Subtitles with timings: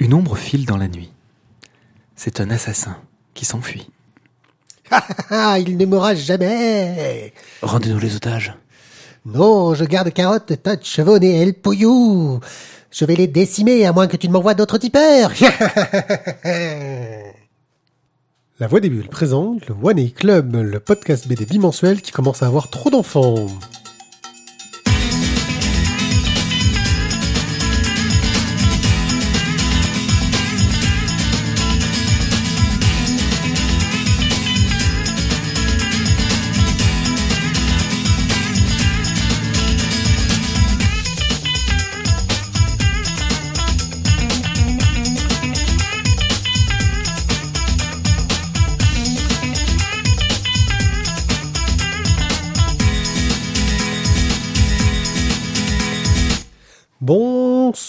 [0.00, 1.10] Une ombre file dans la nuit.
[2.14, 2.96] C'est un assassin
[3.34, 3.90] qui s'enfuit.
[5.30, 7.34] Ah, il ne mourra jamais.
[7.60, 8.54] Rendez-nous les otages.
[9.26, 12.40] Non, je garde Carotte, Todd, Chevonnet et El Pouillou.
[12.90, 15.30] Je vais les décimer à moins que tu ne m'envoies d'autres tipeurs.
[18.60, 22.42] La Voix des Bulles présente le One A Club, le podcast BD bimensuel qui commence
[22.42, 23.46] à avoir trop d'enfants.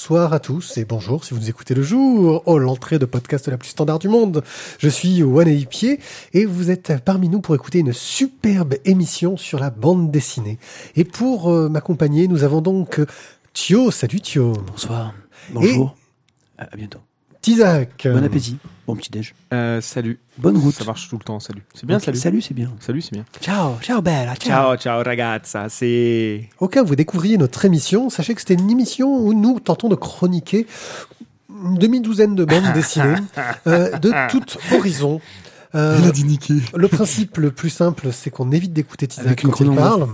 [0.10, 2.42] Bonsoir à tous et bonjour si vous nous écoutez le jour.
[2.48, 4.44] Oh, l'entrée de podcast la plus standard du monde.
[4.80, 6.00] Je suis One Pied
[6.34, 10.58] et vous êtes parmi nous pour écouter une superbe émission sur la bande dessinée.
[10.96, 13.00] Et pour euh, m'accompagner, nous avons donc
[13.54, 13.92] Thio.
[13.92, 14.54] Salut Thio.
[14.54, 15.14] Bonsoir.
[15.52, 15.96] Bonjour.
[16.58, 17.02] À bientôt.
[17.42, 18.08] Tizak.
[18.08, 18.58] Bon appétit.
[18.86, 19.34] Bon petit déj.
[19.54, 20.20] Euh, salut.
[20.38, 20.76] Bonne route.
[20.76, 21.64] Ça marche tout le temps, salut.
[21.74, 22.18] C'est bien, salut.
[22.18, 22.72] Salut, c'est bien.
[22.80, 23.24] Salut, c'est bien.
[23.40, 26.50] Ciao, ciao bella, Ciao, ciao ragazza, c'est...
[26.60, 29.90] Au cas où vous découvriez notre émission, sachez que c'était une émission où nous tentons
[29.90, 30.68] de chroniquer
[31.50, 33.16] une demi-douzaine de bandes dessinées
[33.68, 35.22] euh, de tout horizon.
[35.76, 36.56] Euh, Il a dit niquer.
[36.76, 40.08] Le principe le plus simple, c'est qu'on évite d'écouter une quand il parle.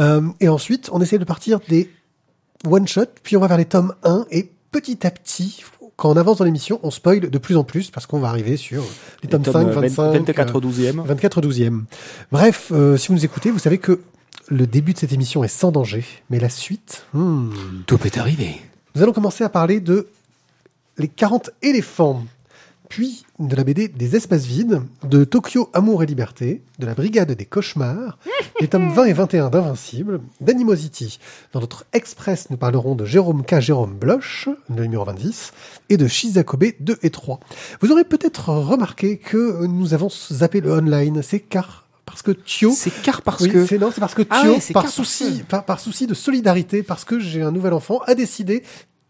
[0.00, 1.90] Euh, et ensuite, on essaie de partir des
[2.66, 5.62] one-shot, puis on va vers les tomes 1, et petit à petit,
[5.96, 8.56] quand on avance dans l'émission, on spoil de plus en plus, parce qu'on va arriver
[8.56, 8.84] sur
[9.22, 11.04] les tomes 5, 25, 24 euh, au 12e.
[11.04, 11.82] 24 12e.
[12.32, 14.00] Bref, euh, si vous nous écoutez, vous savez que
[14.48, 17.04] le début de cette émission est sans danger, mais la suite...
[17.12, 17.50] hmm.
[17.86, 18.60] Tout est arrivé.
[18.94, 20.08] Nous allons commencer à parler de
[20.98, 22.24] les 40 éléphants,
[22.88, 27.32] puis de la BD des espaces vides, de Tokyo Amour et Liberté, de la Brigade
[27.32, 28.18] des Cauchemars,
[28.60, 31.18] les tomes 20 et 21 d'Invincible, d'Animosity.
[31.52, 33.60] Dans notre Express, nous parlerons de Jérôme K.
[33.60, 35.52] Jérôme Bloch, le numéro 26,
[35.88, 37.40] et de Shizakobe 2 et 3.
[37.80, 42.72] Vous aurez peut-être remarqué que nous avons zappé le online, c'est car parce que Thio
[42.76, 43.66] C'est car parce oui, que...
[43.66, 46.14] c'est non, c'est parce que Thio, Ah ouais, c'est par souci, par, par souci de
[46.14, 48.62] solidarité, parce que j'ai un nouvel enfant, a décidé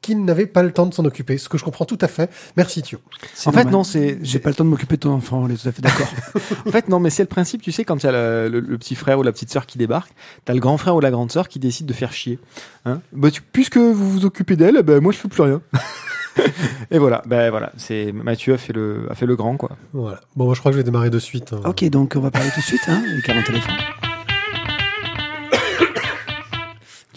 [0.04, 2.30] qu'il n'avait pas le temps de s'en occuper, ce que je comprends tout à fait.
[2.56, 2.98] Merci Thio.
[3.46, 4.18] En fait, non, c'est...
[4.22, 6.08] J'ai pas le temps de m'occuper de ton enfant, on est tout à fait d'accord.
[6.66, 8.60] En fait, non, mais c'est le principe, tu sais, quand il y a le, le-
[8.60, 10.12] le petit frère ou la petite sœur qui débarque,
[10.44, 12.38] t'as le grand frère ou la grande sœur qui décide de faire chier.
[12.86, 15.60] Hein bah, tu- puisque vous vous occupez d'elle, ben moi je fais plus rien.
[16.90, 19.70] Et voilà, ben voilà, c'est Mathieu a fait le a fait le grand quoi.
[19.92, 20.20] Voilà.
[20.36, 21.52] Bon, je crois que je vais démarrer de suite.
[21.52, 21.60] hein.
[21.64, 23.72] ok, donc on va parler tout de suite, hein, les 40 éléphants.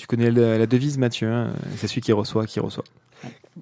[0.07, 2.85] Tu connais la devise Mathieu, hein, c'est celui qui reçoit qui reçoit.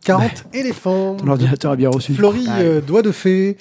[0.04, 1.16] 40 éléphants.
[1.16, 2.14] Ton ordinateur a bien reçu.
[2.14, 3.58] Florie, euh, Doigt de Fée,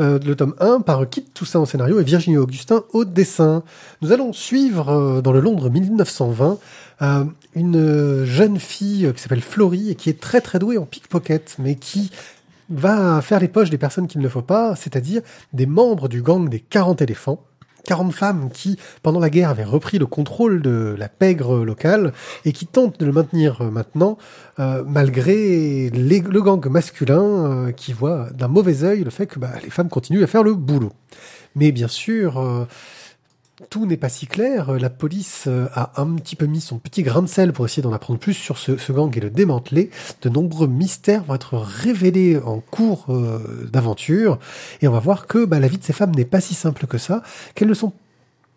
[0.00, 3.62] euh, le tome 1 par Kit Toussaint au scénario et Virginie Augustin au dessin.
[4.02, 6.58] Nous allons suivre euh, dans le Londres 1920
[7.00, 7.24] euh,
[7.54, 10.84] une euh, jeune fille euh, qui s'appelle Florie et qui est très très douée en
[10.84, 12.10] pickpocket, mais qui
[12.70, 15.22] va faire les poches des personnes qu'il ne faut pas, c'est-à-dire
[15.52, 17.42] des membres du gang des 40 éléphants.
[17.88, 22.12] 40 femmes qui, pendant la guerre, avaient repris le contrôle de la pègre locale
[22.44, 24.18] et qui tentent de le maintenir euh, maintenant,
[24.58, 29.52] euh, malgré le gang masculin euh, qui voit d'un mauvais œil le fait que bah,
[29.64, 30.92] les femmes continuent à faire le boulot.
[31.54, 32.66] Mais bien sûr,
[33.70, 34.72] tout n'est pas si clair.
[34.78, 37.82] La police euh, a un petit peu mis son petit grain de sel pour essayer
[37.82, 39.90] d'en apprendre plus sur ce, gang et le démanteler.
[40.22, 44.38] De nombreux mystères vont être révélés en cours euh, d'aventure.
[44.80, 46.86] Et on va voir que bah, la vie de ces femmes n'est pas si simple
[46.86, 47.22] que ça,
[47.54, 47.92] qu'elles ne sont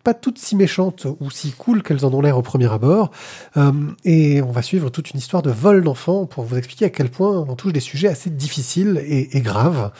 [0.02, 3.10] pas toutes si méchantes ou si cool qu'elles en ont l'air au premier abord.
[3.56, 3.72] Euh,
[4.04, 7.08] et on va suivre toute une histoire de vol d'enfants pour vous expliquer à quel
[7.08, 9.92] point on touche des sujets assez difficiles et, graves.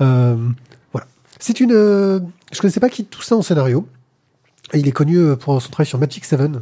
[0.00, 0.36] Euh,
[0.92, 1.06] voilà.
[1.38, 1.72] C'est une...
[1.72, 2.20] euh,
[2.52, 3.86] je connaissais pas qui tout ça en scénario.
[4.74, 6.60] Et Il est connu euh, pour son travail sur Magic Seven,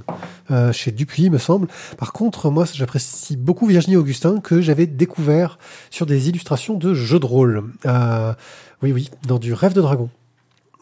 [0.50, 1.66] euh, chez Dupuis, me semble.
[1.98, 5.58] Par contre, moi, j'apprécie beaucoup Virginie Augustin, que j'avais découvert
[5.90, 7.64] sur des illustrations de jeux de rôle.
[7.84, 8.32] Euh,
[8.82, 10.08] oui, oui, dans du Rêve de Dragon.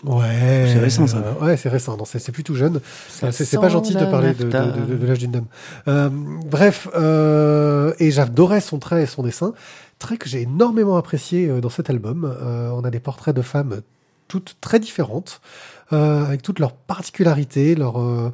[0.05, 0.69] Ouais.
[0.71, 1.17] C'est récent, ça.
[1.17, 1.97] euh, ouais, c'est récent.
[1.97, 2.77] Non, c'est c'est plutôt jeune.
[3.23, 4.67] Euh, C'est c'est pas gentil de parler de, de, nafta.
[4.81, 5.47] de- de l'âge d'une dame.
[5.89, 6.11] Euh,
[6.45, 9.55] bref, euh, et j'adorais son trait et son dessin.
[9.99, 12.25] Trait que j'ai énormément apprécié dans cet album.
[12.39, 13.81] Euh, on a des portraits de femmes
[14.27, 15.41] toutes très différentes,
[15.93, 18.33] euh, avec toutes leurs particularités, leur, euh,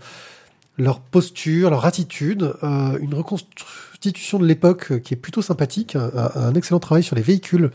[0.78, 6.54] leur posture, leur attitude, euh, une reconstitution de l'époque qui est plutôt sympathique, un, un-
[6.54, 7.70] excellent travail sur les véhicules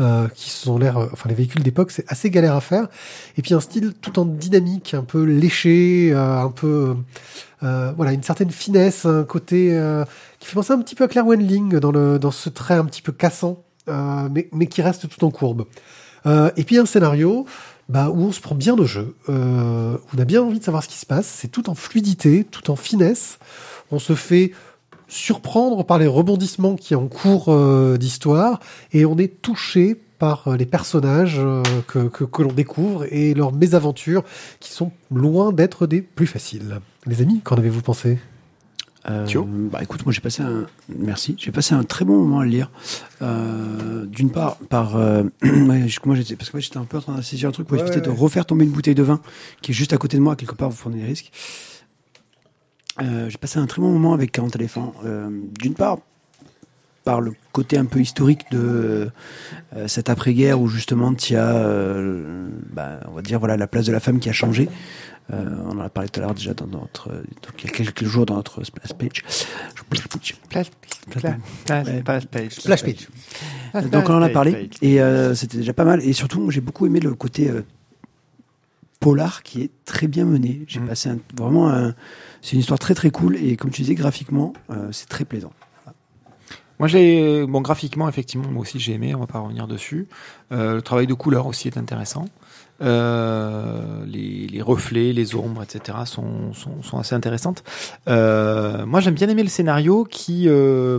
[0.00, 2.88] euh, qui sont l'air, enfin les véhicules d'époque, c'est assez galère à faire,
[3.36, 6.96] et puis un style tout en dynamique, un peu léché, euh, un peu,
[7.62, 10.04] euh, voilà, une certaine finesse, un côté euh,
[10.40, 12.84] qui fait penser un petit peu à Claire Wenling dans le dans ce trait un
[12.86, 15.66] petit peu cassant euh, mais, mais qui reste tout en courbe.
[16.24, 17.46] Euh, et puis un scénario
[17.92, 20.82] bah, où on se prend bien au jeu, euh, on a bien envie de savoir
[20.82, 23.38] ce qui se passe, c'est tout en fluidité, tout en finesse,
[23.90, 24.52] on se fait
[25.08, 28.60] surprendre par les rebondissements qui en cours euh, d'histoire,
[28.92, 33.34] et on est touché par euh, les personnages euh, que, que, que l'on découvre et
[33.34, 34.24] leurs mésaventures
[34.58, 36.80] qui sont loin d'être des plus faciles.
[37.04, 38.18] Les amis, qu'en avez-vous pensé?
[39.10, 39.26] Euh,
[39.70, 42.50] bah écoute, moi j'ai passé un merci, j'ai passé un très bon moment à le
[42.50, 42.70] lire.
[43.20, 47.00] Euh, D'une part, par euh, ouais, moi j'étais parce que ouais, j'étais un peu en
[47.00, 49.20] train de saisir un truc pour Ouais, éviter de refaire tomber une bouteille de vin
[49.60, 50.70] qui est juste à côté de moi quelque part.
[50.70, 51.32] Vous prenez des risques.
[53.00, 54.94] Euh, j'ai passé un très bon moment avec 40 éléphants.
[55.58, 55.98] D'une part,
[57.04, 59.10] par le côté un peu historique de
[59.76, 63.92] euh, cette après-guerre où justement as, euh, bah, on va dire voilà la place de
[63.92, 64.68] la femme qui a changé.
[65.32, 67.72] Euh, on en a parlé tout à l'heure déjà dans notre, donc il y a
[67.72, 69.22] quelques jours dans notre splash page.
[69.76, 70.08] Splash
[72.26, 72.50] page.
[72.50, 73.08] Splash page.
[73.90, 76.02] Donc on en a parlé et euh, c'était déjà pas mal.
[76.02, 77.62] Et surtout, j'ai beaucoup aimé le côté euh,
[79.00, 80.62] polar qui est très bien mené.
[80.66, 80.88] J'ai Mm.
[80.88, 81.94] passé un- vraiment un,
[82.40, 85.52] c'est une histoire très très cool et comme tu disais graphiquement, euh, c'est très plaisant.
[86.78, 89.14] Moi, j'ai bon graphiquement, effectivement, moi aussi j'ai aimé.
[89.14, 90.08] On va pas revenir dessus.
[90.50, 92.24] Euh, le travail de couleur aussi est intéressant.
[92.82, 95.98] Euh, les, reflets, les ombres, etc.
[96.04, 96.52] sont,
[96.98, 97.64] assez intéressantes.
[98.08, 100.98] Euh, moi, j'aime bien aimer le scénario qui euh,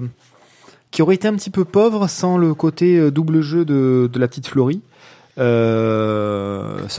[0.92, 4.48] qui aurait été un petit peu pauvre sans le côté double jeu de, la petite
[4.48, 4.82] Florie.
[5.38, 5.44] Ça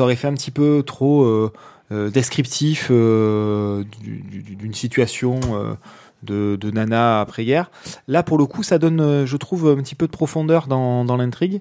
[0.02, 1.50] aurait fait un petit peu trop
[1.90, 5.38] descriptif du- du- d'une situation
[6.24, 7.70] de, nana après-guerre.
[8.08, 11.60] Là, pour le coup, ça donne, je trouve, un petit peu de profondeur dans l'intrigue.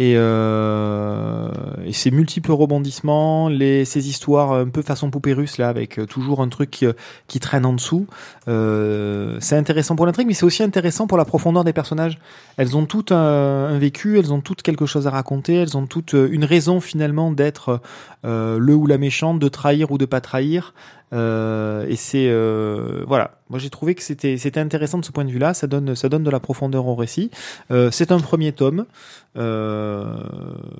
[0.00, 1.50] Et, euh,
[1.84, 6.40] et ces multiples rebondissements, ces histoires un peu façon poupée russe, là, avec euh, toujours
[6.40, 6.86] un truc qui,
[7.26, 8.06] qui traîne en dessous,
[8.48, 12.18] euh, c'est intéressant pour l'intrigue, mais c'est aussi intéressant pour la profondeur des personnages.
[12.56, 16.14] Elles ont toutes un, vécu, elles ont toutes quelque chose à raconter, elles ont toutes
[16.14, 17.80] euh, une raison finalement d'être
[18.24, 20.72] euh, le ou la méchante, de trahir ou de pas trahir.
[21.12, 25.24] Euh, et c'est euh, voilà, moi j'ai trouvé que c'était c'était intéressant de ce point
[25.24, 25.54] de vue-là.
[25.54, 27.30] Ça donne ça donne de la profondeur au récit.
[27.70, 28.86] Euh, c'est un premier tome.
[29.36, 30.04] Euh,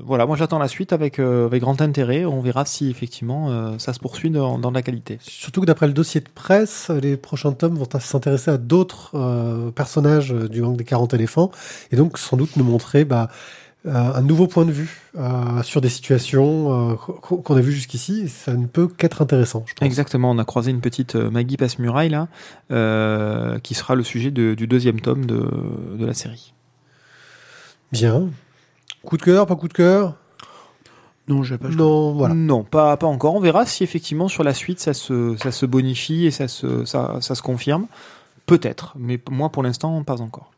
[0.05, 2.25] voilà, moi j'attends la suite avec euh, avec grand intérêt.
[2.25, 5.19] On verra si effectivement euh, ça se poursuit dans, dans la qualité.
[5.21, 10.31] Surtout que d'après le dossier de presse, les prochains tomes vont s'intéresser à d'autres personnages
[10.33, 11.51] du gang des 40 éléphants
[11.91, 13.29] et donc sans doute nous montrer bah,
[13.87, 18.29] un nouveau point de vue euh, sur des situations euh, qu'on a vues jusqu'ici.
[18.29, 19.87] Ça ne peut qu'être intéressant, je pense.
[19.87, 22.29] Exactement, on a croisé une petite euh, Maggie Passe-Muraille là,
[22.71, 25.51] euh, qui sera le sujet de- du deuxième tome de,
[25.99, 26.53] de la série.
[27.93, 28.29] Bien.
[29.03, 30.17] Coup de cœur, pas coup de cœur?
[31.29, 31.69] Non, je pas.
[31.69, 32.35] Non, voilà.
[32.35, 33.35] Non, pas, pas encore.
[33.35, 36.85] On verra si effectivement sur la suite ça se, ça se bonifie et ça se,
[36.85, 37.87] ça, ça se confirme.
[38.47, 40.51] Peut-être, mais moi pour l'instant pas encore.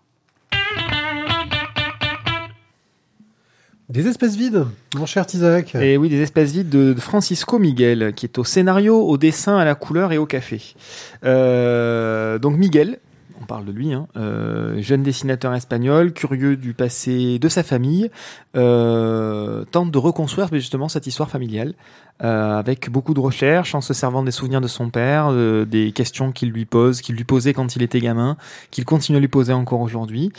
[3.93, 4.65] Des espèces vides,
[4.97, 5.75] mon cher Isaac.
[5.75, 9.67] Et oui, des espèces vides de, Francisco Miguel, qui est au scénario, au dessin, à
[9.67, 10.63] la couleur et au café.
[11.27, 13.01] Euh, donc Miguel,
[13.43, 18.11] on parle de lui, hein, euh, jeune dessinateur espagnol, curieux du passé de sa famille,
[18.57, 21.75] euh, tente de reconstruire justement cette histoire familiale
[22.19, 25.33] avec beaucoup de recherches, en se servant des souvenirs de son père,
[25.67, 28.37] des questions qu'il lui pose, qu'il lui posait quand il était gamin,
[28.71, 30.33] qu'il continue à lui poser encore aujourd'hui.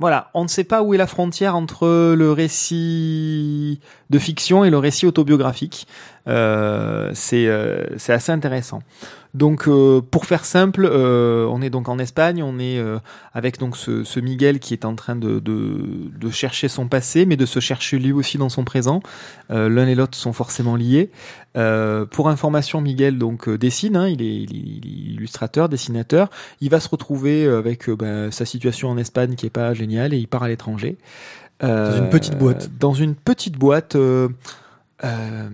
[0.00, 4.70] Voilà, on ne sait pas où est la frontière entre le récit de fiction et
[4.70, 5.86] le récit autobiographique.
[6.26, 8.82] Euh, euh, c'est assez intéressant.
[9.32, 12.98] Donc, euh, pour faire simple, euh, on est donc en Espagne, on est euh,
[13.32, 17.26] avec donc ce, ce Miguel qui est en train de, de, de chercher son passé,
[17.26, 19.00] mais de se chercher lui aussi dans son présent.
[19.50, 21.10] Euh, L'un et l'autre sont forcément liés.
[21.56, 25.68] Euh, pour information, Miguel donc euh, dessine, hein, il, est, il, est, il est illustrateur,
[25.68, 26.28] dessinateur.
[26.60, 30.18] Il va se retrouver avec ben, sa situation en Espagne qui est pas géniale et
[30.18, 30.96] il part à l'étranger.
[31.62, 32.70] Euh, Dans une petite boîte.
[32.78, 33.96] Dans une petite boîte.
[35.04, 35.48] Euh, euh,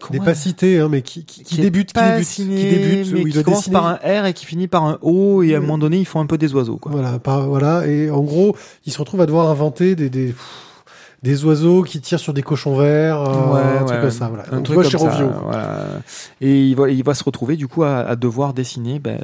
[0.00, 3.12] comment pas cités, hein, mais qui, qui, qui qui est débutent, qui signé, qui débutent,
[3.12, 3.72] mais où il qui doit commence dessiner.
[3.74, 5.66] par un R et qui finit par un O et à un Ouais.
[5.66, 6.92] moment donné ils font un peu des oiseaux quoi.
[6.92, 10.34] Voilà, par- voilà, et en gros, il se retrouve à devoir inventer des, des,
[11.22, 14.44] des oiseaux qui tirent sur des cochons verts, euh, un truc comme ça, voilà.
[14.52, 15.86] Un truc comme chez ça, voilà.
[16.40, 19.18] Et il va, il va se retrouver du coup à, à devoir dessiner, ben,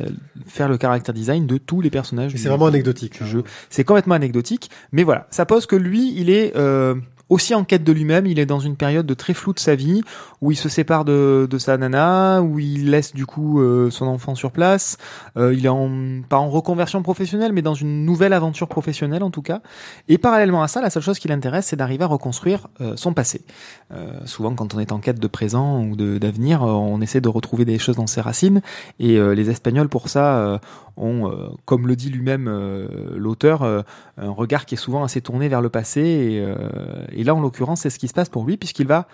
[0.47, 2.33] faire le character design de tous les personnages.
[2.37, 3.23] C'est vraiment anecdotique.
[3.25, 3.45] jeu.
[3.71, 6.97] C'est complètement anecdotique, mais voilà, ça pose que lui, il est euh,
[7.29, 8.27] aussi en quête de lui-même.
[8.27, 10.03] Il est dans une période de très floue de sa vie
[10.41, 14.07] où il se sépare de, de sa nana, où il laisse du coup euh, son
[14.07, 14.97] enfant sur place.
[15.37, 19.31] Euh, il est en, pas en reconversion professionnelle, mais dans une nouvelle aventure professionnelle en
[19.31, 19.61] tout cas.
[20.09, 23.13] Et parallèlement à ça, la seule chose qui l'intéresse, c'est d'arriver à reconstruire euh, son
[23.13, 23.43] passé.
[24.25, 27.79] souvent, quand on est en quête de présent ou d'avenir, on essaie de retrouver des
[27.79, 28.61] choses dans ses racines.
[28.99, 30.61] Et les Espagnols, pour ça,
[30.97, 32.49] ont, comme le dit lui-même
[33.15, 36.45] l'auteur, un regard qui est souvent assez tourné vers le passé.
[37.13, 39.07] Et, là, en l'occurrence, c'est ce qui se passe pour lui, puisqu'il va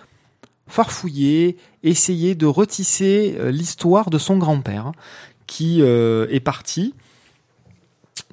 [0.73, 4.93] farfouiller, essayer de retisser euh, l'histoire de son grand-père
[5.47, 6.95] qui euh, est parti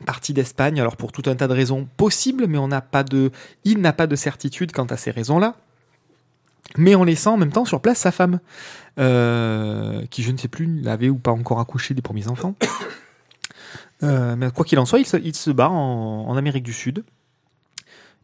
[0.06, 0.79] parti d'Espagne.
[0.79, 3.32] Alors pour tout un tas de raisons possibles mais on n'a pas de
[3.65, 5.56] il n'a pas de certitude quant à ces raisons-là.
[6.77, 8.39] Mais en laissant en même temps sur place sa femme
[9.00, 12.56] euh, qui je ne sais plus l'avait ou pas encore accouché des premiers enfants
[14.01, 17.03] mais quoi qu'il en soit il se, il se bat en Amérique du Sud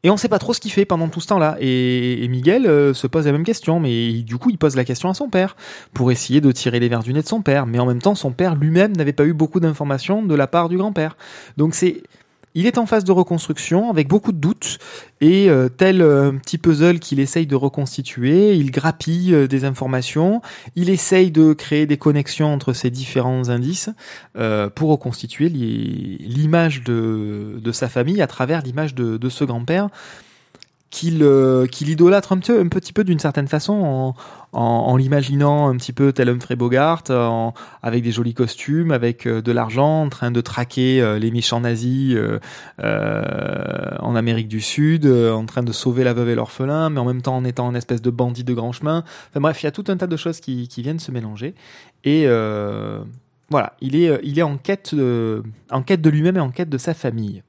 [0.06, 1.58] et on sait pas trop ce qu'il fait pendant tout ce temps-là.
[1.60, 5.10] Et, Miguel euh, se pose la même question, mais du coup il pose la question
[5.10, 5.56] à son père
[5.96, 7.66] pour essayer de tirer les verres du nez de son père.
[7.66, 10.70] Mais en même temps, son père lui-même n'avait pas eu beaucoup d'informations de la part
[10.70, 11.18] du grand-père.
[11.58, 12.04] Donc c'est
[12.56, 14.80] il est en phase de reconstruction avec beaucoup de doutes
[15.22, 20.42] et euh, tel euh, petit puzzle qu'il essaye de reconstituer, il grappille euh, des informations,
[20.76, 23.90] il essaye de créer des connexions entre ces différents indices
[24.76, 29.90] pour reconstituer l'image de, sa famille à travers l'image de ce grand-père
[30.96, 34.14] qu'il euh, qu'il idolâtre un petit, peu d'une certaine façon
[34.54, 39.42] en, l'imaginant un petit peu tel Humphrey Bogart en, avec des jolis costumes avec euh,
[39.42, 42.18] de l'argent en train de traquer euh, les méchants nazis
[42.82, 47.22] en Amérique du Sud en train de sauver la veuve et l'orphelin mais en même
[47.22, 49.04] temps en étant une espèce de bandit de grand chemin.
[49.32, 51.56] Enfin bref il y a tout un tas de choses qui, viennent se mélanger.
[52.06, 52.26] Et
[53.50, 55.44] voilà il est en quête de
[56.10, 57.44] lui-même et en quête de sa famille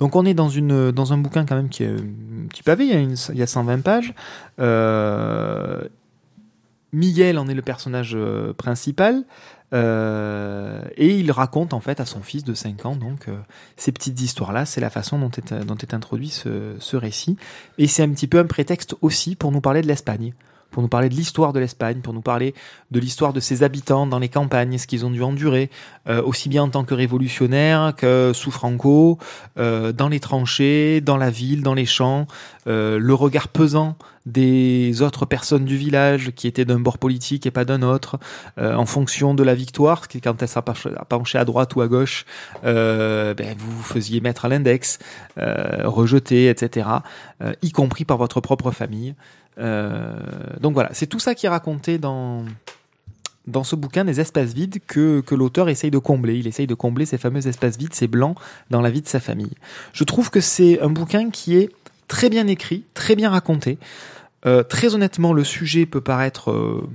[0.00, 1.94] donc on est dans, une, dans un bouquin quand même qui est
[2.48, 4.14] petit pavé, il y a, il y a 120 pages.
[4.58, 5.82] Euh,
[6.92, 9.24] Miguel en est le personnage euh, principal.
[9.72, 13.26] Euh, et il raconte en fait à son fils de 5 ans donc
[13.76, 17.36] ces petites histoires là c'est la façon dont est, dont est introduit ce, ce récit
[17.78, 20.34] et c'est un petit peu un prétexte aussi pour nous parler de l'Espagne
[20.70, 22.54] pour nous parler de l'histoire de l'Espagne, pour nous parler
[22.90, 25.70] de l'histoire de ses habitants dans les campagnes, ce qu'ils ont dû endurer,
[26.08, 29.18] euh, aussi bien en tant que révolutionnaires que sous Franco,
[29.58, 32.26] euh, dans les tranchées, dans la ville, dans les champs,
[32.66, 33.96] euh, le regard pesant
[34.26, 38.18] des autres personnes du village qui étaient d'un bord politique et pas d'un autre,
[38.58, 42.26] en fonction de la victoire, quand elle sera penchée à droite ou à gauche,
[42.62, 44.98] ben, vous vous faisiez mettre à l'index,
[45.38, 46.86] rejeté, etc.,
[47.62, 49.14] y compris par votre propre famille.
[49.60, 50.12] Euh,
[50.60, 52.44] donc voilà, c'est tout ça qui est raconté dans
[53.46, 56.36] dans ce bouquin des espaces vides que, que l'auteur essaye de combler.
[56.36, 58.36] Il essaye de combler ces fameux espaces vides, ces blancs
[58.68, 59.54] dans la vie de sa famille.
[59.92, 61.70] Je trouve que c'est un bouquin qui est
[62.06, 63.78] très bien écrit, très bien raconté.
[64.46, 66.88] Euh, très honnêtement, le sujet peut paraître euh,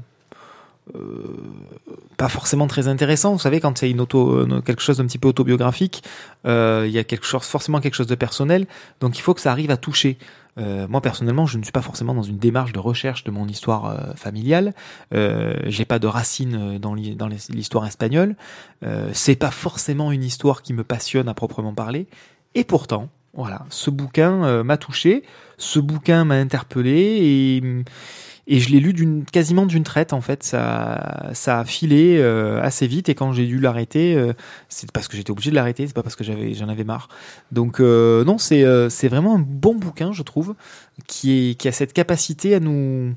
[2.16, 3.34] pas forcément très intéressant.
[3.34, 6.04] Vous savez, quand c'est une auto, quelque chose d'un petit peu autobiographique,
[6.46, 8.66] il y a quelque chose, forcément quelque chose de personnel.
[9.02, 10.18] Donc il faut que ça arrive à toucher.
[10.58, 13.48] Euh, moi personnellement, je ne suis pas forcément dans une démarche de recherche de mon
[13.48, 14.74] histoire euh, familiale.
[15.14, 18.36] Euh, J'ai pas de racines dans l'histoire espagnole.
[18.84, 22.08] Euh, c'est pas forcément une histoire qui me passionne à proprement parler.
[22.54, 25.24] Et pourtant, voilà, ce bouquin m'a touché,
[25.58, 27.84] ce bouquin m'a interpellé et
[28.48, 30.44] et je l'ai lu quasiment d'une traite en fait.
[30.44, 33.10] Ça ça a filé euh, assez vite.
[33.10, 34.34] Et quand j'ai dû l'arrêter euh,
[34.70, 35.88] c'est parce que j'étais obligé de l'arrêter.
[35.88, 37.08] C'est pas parce que j'avais j'en avais marre.
[37.52, 40.56] Donc euh, non c'est c'est vraiment un bon bouquin je trouve
[41.08, 43.14] qui est qui a cette capacité à nous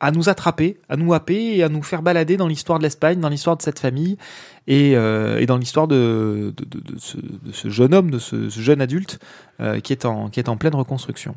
[0.00, 3.18] à nous attraper, à nous happer et à nous faire balader dans l'histoire de l'Espagne,
[3.18, 4.16] dans l'histoire de cette famille
[4.68, 9.18] et, et dans l'histoire de, de, ce, jeune homme, de ce, ce jeune adulte
[9.82, 11.34] qui, est en, qui est en pleine reconstruction.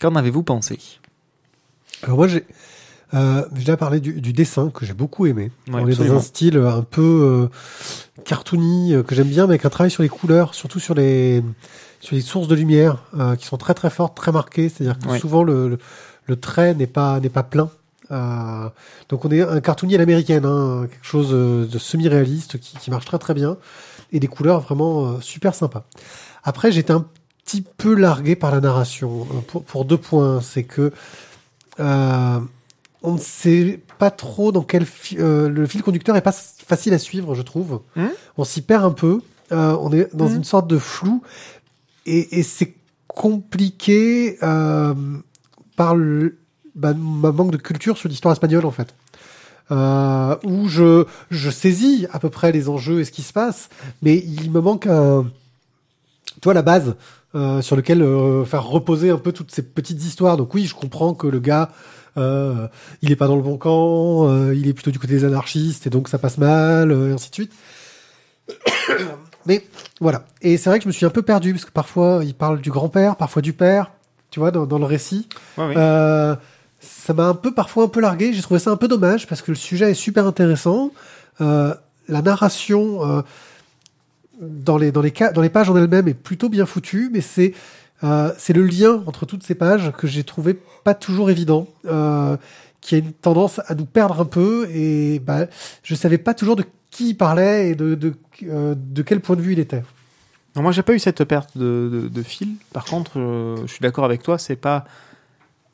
[0.00, 0.78] Qu'en avez-vous pensé
[2.02, 2.44] Alors moi j'ai
[3.14, 5.52] euh, déjà parlé du, du, dessin que j'ai beaucoup aimé.
[5.68, 9.52] Ouais, On est dans un style un peu euh, cartoony euh, que j'aime bien, mais
[9.52, 11.42] avec un travail sur les couleurs, surtout sur les
[12.00, 14.68] sur les sources de lumière euh, qui sont très très fortes, très marquées.
[14.68, 15.18] C'est-à-dire que Ouais.
[15.20, 15.78] souvent le, le,
[16.26, 17.70] le trait n'est pas n'est pas plein.
[18.10, 18.68] Euh,
[19.08, 22.90] donc on est un cartoony à l'américaine, hein, quelque chose euh, de semi-réaliste qui, qui
[22.90, 23.56] marche très très bien
[24.12, 25.84] et des couleurs vraiment euh, super sympas.
[26.44, 27.06] Après j'étais un
[27.46, 30.40] petit peu largué par la narration euh, pour, pour deux points.
[30.42, 30.92] C'est que
[31.80, 32.38] euh,
[33.02, 36.92] on ne sait pas trop dans quel fi- euh, le fil conducteur est pas facile
[36.92, 37.80] à suivre, je trouve.
[37.94, 38.10] Mhm.
[38.36, 39.20] On s'y perd un peu.
[39.52, 40.36] Euh, on est dans Mhm.
[40.36, 41.22] une sorte de flou
[42.04, 42.74] et, et c'est
[43.06, 44.92] compliqué euh,
[45.76, 46.38] par le,
[46.74, 48.94] bah, ma manque de culture sur l'histoire espagnole en fait.
[49.70, 53.68] Euh, où je, je saisis à peu près les enjeux et ce qui se passe,
[54.02, 55.26] mais il me manque un,
[56.40, 56.94] toi la base,
[57.34, 60.36] euh, sur lequel euh, faire reposer un peu toutes ces petites histoires.
[60.36, 61.70] Donc oui, je comprends que le gars,
[62.16, 62.68] euh,
[63.02, 65.86] il est pas dans le bon camp, euh, il est plutôt du côté des anarchistes
[65.86, 67.52] et donc ça passe mal, euh, et ainsi de suite.
[69.46, 69.64] Mais
[70.00, 70.24] voilà.
[70.42, 72.60] Et c'est vrai que je me suis un peu perdu parce que parfois il parle
[72.60, 73.92] du grand-père, parfois du père,
[74.30, 75.28] tu vois, dans, dans le récit.
[75.56, 75.74] Ouais.
[75.76, 76.34] Euh,
[76.80, 78.32] ça m'a un peu parfois un peu largué.
[78.32, 80.90] J'ai trouvé ça un peu dommage parce que le sujet est super intéressant.
[81.40, 81.74] Euh,
[82.08, 83.22] la narration euh,
[84.40, 87.54] dans les dans les pages en elles-mêmes est plutôt bien foutue, mais c'est
[88.04, 92.36] euh, c'est le lien entre toutes ces pages que j'ai trouvé pas toujours évident, euh,
[92.80, 95.46] qui a une tendance à nous perdre un peu et bah
[95.82, 98.14] je savais pas toujours de qui il parlait et de de,
[98.44, 98.74] euh,
[99.04, 99.82] quel point de vue il était.
[100.54, 102.54] Non, moi, j'ai pas eu cette perte de, de, de fil.
[102.72, 103.18] Par contre,
[103.66, 104.86] je suis d'accord avec toi, c'est pas.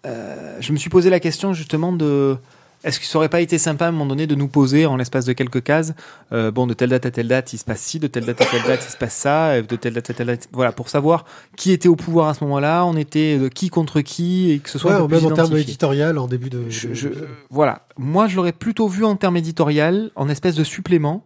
[0.05, 2.37] je me suis posé la question justement de.
[2.85, 4.97] Est-ce que ça aurait pas été sympa à un moment donné de nous poser en
[4.97, 5.93] l'espace de quelques cases,
[6.33, 8.41] euh, bon, de telle date à telle date, il se passe ci, de telle date
[8.41, 10.73] à telle date, il se passe ça, et de telle date à telle date, voilà,
[10.73, 11.25] pour savoir
[11.57, 14.69] qui était au pouvoir à ce moment-là, on était de qui contre qui, et que
[14.69, 16.69] ce soit Ouais, un peu plus même en termes éditorial en début de.
[16.69, 17.09] Je- je-
[17.51, 17.87] voilà.
[17.99, 21.25] Moi, je l'aurais plutôt vu en termes éditorial, en espèce de supplément,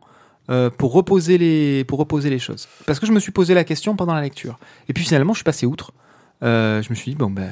[0.50, 2.68] euh, pour reposer les pour reposer les choses.
[2.86, 4.58] Parce que je me suis posé la question pendant la lecture.
[4.88, 5.92] Et puis finalement, je suis passé outre.
[6.42, 7.50] Euh, je me suis dit bon ben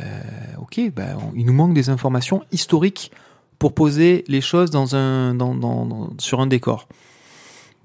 [0.60, 3.10] ok, ben, on- il nous manque des informations historiques
[3.64, 5.38] pour poser les choses dans un
[6.18, 6.86] sur un décor.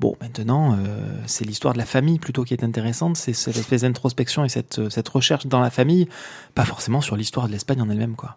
[0.02, 3.84] Bon, maintenant, euh, c'est l'histoire de la famille plutôt qui est intéressante, c'est cette espèce
[3.84, 6.10] d'introspection et cette, cette recherche dans la famille,
[6.54, 8.36] pas forcément sur l'histoire de l'Espagne en elle-même, quoi.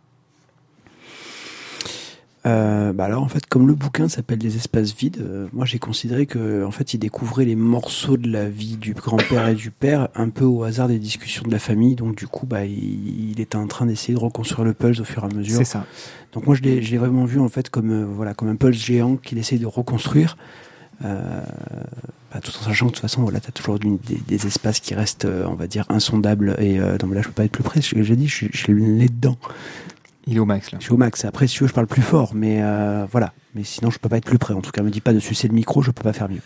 [2.45, 5.79] Euh, bah alors en fait, comme le bouquin s'appelle des espaces vides, euh, moi j'ai
[5.79, 9.71] considéré que en fait il découvrait les morceaux de la vie du grand-père et du
[9.71, 11.95] père un peu au hasard des discussions de la famille.
[11.95, 15.05] Donc du coup, bah il, il était en train d'essayer de reconstruire le puzzle au
[15.05, 15.59] fur et à mesure.
[15.59, 15.87] C'est ça.
[16.33, 18.75] Donc moi je l'ai l'ai vraiment vu en fait comme euh, voilà comme un puzzle
[18.75, 20.37] géant qu'il essaye de reconstruire.
[21.05, 21.43] Euh,
[22.33, 23.91] bah, tout en sachant que de toute façon voilà t'as toujours des,
[24.29, 27.27] des espaces qui restent euh, on va dire insondables et euh, non mais là je
[27.29, 29.37] peux pas être plus près j'ai dit je, suis- je nez dedans
[30.27, 30.79] Il est au max là.
[30.79, 31.25] je suis au max.
[31.25, 33.33] Après, si veux, je parle plus fort, mais euh, voilà.
[33.55, 34.55] Mais sinon, je peux pas être plus près.
[34.55, 36.41] En tout cas, me dis pas de sucer le micro, je peux pas faire mieux.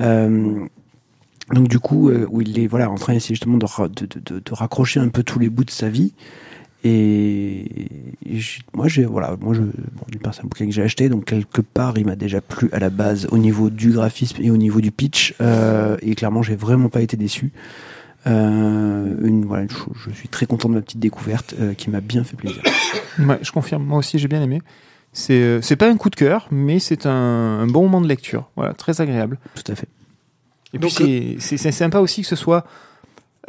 [0.00, 0.64] Euh,
[1.52, 3.66] donc du coup, euh, où il est voilà en train d'essayer justement de,
[4.06, 6.14] de, de, raccrocher un peu tous les bouts de sa vie.
[6.84, 7.88] Et,
[8.74, 11.96] moi, j'ai voilà, moi je bon, c'est un bouquin que j'ai acheté, donc quelque part
[11.96, 14.90] il m'a déjà plu à la base au niveau du graphisme et au niveau du
[14.90, 15.34] pitch.
[15.40, 17.52] Euh, et clairement, j'ai vraiment pas été déçu.
[18.26, 22.24] Euh, une voilà, je suis très content de ma petite découverte euh, qui m'a bien
[22.24, 22.62] fait plaisir.
[23.18, 23.84] Ouais, je confirme.
[23.84, 24.62] Moi aussi, j'ai bien aimé.
[25.12, 28.08] C'est euh, c'est pas un coup de cœur, mais c'est un, un bon moment de
[28.08, 28.48] lecture.
[28.56, 29.38] Voilà, très agréable.
[29.54, 29.88] Tout à fait.
[30.72, 32.64] Et Donc, puis c'est- sympa aussi que ce soit.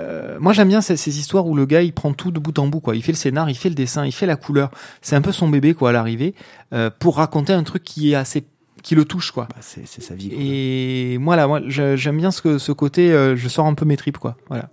[0.01, 2.57] euh, moi, j'aime bien ces, ces histoires où le gars il prend tout de bout
[2.59, 2.81] en bout.
[2.81, 2.97] Quoi.
[2.97, 4.71] Il fait le scénar, il fait le dessin, il fait la couleur.
[5.01, 6.35] C'est un peu son bébé quoi à l'arrivée
[6.73, 8.43] euh, pour raconter un truc qui est assez
[8.83, 9.47] qui le touche quoi.
[9.49, 10.29] Bah, c'est sa vie.
[10.29, 10.37] quoi.
[10.39, 13.11] Et moi là, moi j'aime bien ce, que, ce côté.
[13.11, 14.37] euh, je sors un peu mes tripes quoi.
[14.49, 14.69] Voilà.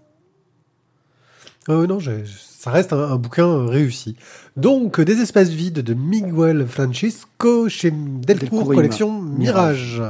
[1.69, 4.17] Euh, non, ça reste un, un bouquin euh, réussi.
[4.57, 10.03] Donc, Des espaces vides de Miguel Francisco chez Delcourt, collection Ma- Mirage.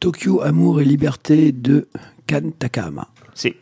[0.00, 1.88] Tokyo, amour et liberté de
[2.26, 3.08] Kan Takahama.
[3.34, 3.56] C'est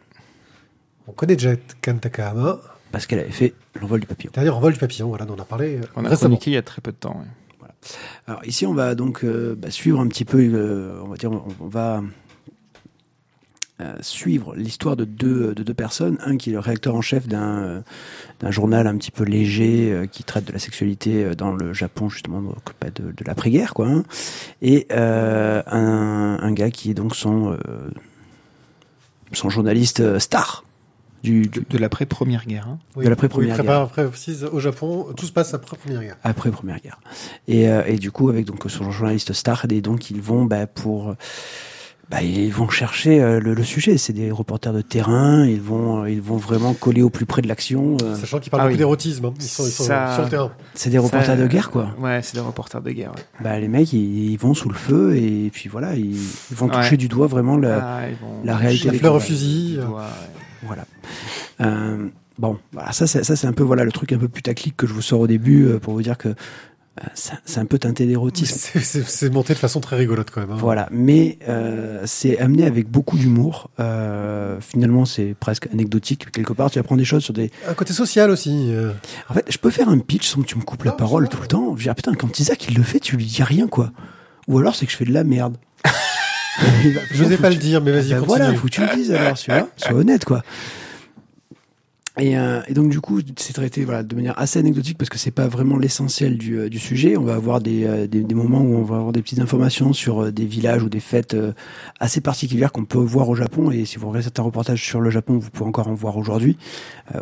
[1.06, 2.61] On connaît déjà Kan Takahama.
[2.92, 4.31] Parce qu'elle avait fait l'envol du papillon.
[4.35, 6.38] Dernier envol du papillon, voilà, dont on a parlé euh, on a récemment.
[6.46, 7.24] il y a très peu de temps.
[8.28, 11.33] Alors ici, on va donc euh, bah, suivre un petit peu, euh, on va dire,
[11.33, 12.02] on, on va
[13.81, 16.18] euh, suivre l'histoire de deux, de deux personnes.
[16.24, 17.83] Un qui est le rédacteur en chef d'un
[18.40, 22.09] d'un journal un petit peu léger euh, qui traite de la sexualité dans le Japon,
[22.09, 23.88] justement, donc, bah, de, de l'après-guerre, quoi.
[23.88, 24.05] hein.
[24.61, 27.57] Et euh, un, un gars qui est donc son, euh,
[29.33, 30.64] son journaliste star
[31.22, 32.66] du, du- De, de l'après première guerre.
[32.68, 32.78] hein.
[32.96, 36.16] Oui, de l'après-première oui, prépare- après, précise, au Japon, tout se passe après Première Guerre.
[36.24, 36.98] après Première Guerre.
[37.48, 40.66] Et, euh, et du coup, avec donc son journaliste star, et donc ils vont bah,
[40.66, 41.14] pour
[42.11, 43.96] bah, ils vont chercher euh, le, le sujet.
[43.96, 45.46] C'est des reporters de terrain.
[45.46, 47.96] Ils vont euh, ils vont vraiment coller au plus près de l'action.
[48.02, 48.16] euh.
[48.16, 48.78] Sachant qu'ils parlent ah beaucoup oui.
[48.78, 49.24] d'érotisme.
[49.26, 49.35] hein.
[49.38, 50.52] Ils sont, ils sont Ça- sur le terrain.
[50.74, 51.94] C'est des reporters Ça, de guerre, quoi.
[51.98, 53.12] Ouais, c'est des reporters de guerre.
[53.12, 53.22] ouais.
[53.42, 56.68] Bah, les mecs, ils, ils vont sous le feu et puis voilà, ils, ils vont
[56.68, 56.96] toucher Ouais.
[56.98, 58.90] du doigt vraiment la, Ah, ils vont- la réalité.
[58.90, 59.76] La fleur au fusil.
[59.78, 60.11] Euh, doivent-
[60.62, 60.85] Voilà.
[61.61, 64.77] Euh, bon, voilà, ça, c'est- ça c'est un peu voilà le truc un peu putaclic
[64.77, 67.79] que je vous sors au début euh, pour vous dire que euh, c'est un peu
[67.79, 68.59] teinté d'érotisme.
[68.83, 70.51] C'est monté de façon très rigolote quand même.
[70.51, 70.57] hein.
[70.59, 73.70] Voilà, mais euh, c'est amené avec beaucoup d'humour.
[73.81, 76.70] Euh, finalement, c'est presque anecdotique quelque part.
[76.70, 77.51] Tu apprends des choses sur des.
[77.66, 78.75] Un côté social aussi.
[79.31, 81.40] En fait, je peux faire un pitch sans que tu me coupes la parole tout
[81.40, 81.70] le temps.
[81.72, 83.90] Je veux dire, putain, quand Isaac il le fait, tu lui dis rien quoi.
[84.46, 85.57] Ou alors c'est que je fais de la merde.
[87.12, 88.26] Je n'osais pas le dire, mais vas-y, Ben continue.
[88.26, 89.68] voilà, faut que tu le dises alors, tu vois.
[89.76, 90.42] Sois honnête quoi.
[92.18, 95.16] Et, euh, et donc du coup, c'est traité voilà de manière assez anecdotique parce que
[95.16, 97.16] c'est pas vraiment l'essentiel du, euh, du sujet.
[97.16, 99.94] On va avoir des, euh, des, des moments où on va avoir des petites informations
[99.94, 101.35] sur des villages ou des fêtes
[102.01, 103.70] assez particulières qu'on peut voir au Japon.
[103.70, 106.59] Et si vous regardez certains reportages sur le Japon, vous pouvez encore en voir aujourd'hui.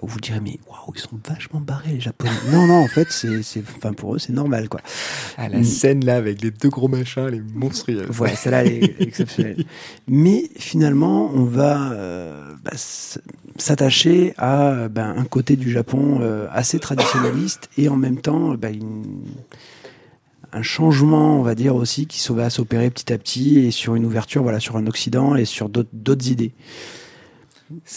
[0.03, 2.31] Où vous direz mais waouh, ils sont vachement barrés les Japonais.
[2.53, 3.41] non non, en fait c'est
[3.77, 4.81] enfin pour eux c'est normal quoi.
[5.37, 5.65] Ah, la Mm.
[5.65, 8.05] scène là avec les deux gros machins, elle est monstrueuse.
[8.09, 9.65] Voilà, celle-là elle est exceptionnelle.
[10.09, 11.91] Mais finalement, on va
[12.65, 12.71] bah,
[13.57, 18.55] s'attacher à euh, ben, un côté du Japon euh, assez traditionnaliste et en même temps
[18.55, 19.23] bah, une-
[20.53, 23.95] un changement, on va dire aussi, qui se- va s'opérer petit à petit et sur
[23.95, 26.53] une ouverture, voilà, sur un Occident et sur d'autres d'autres idées.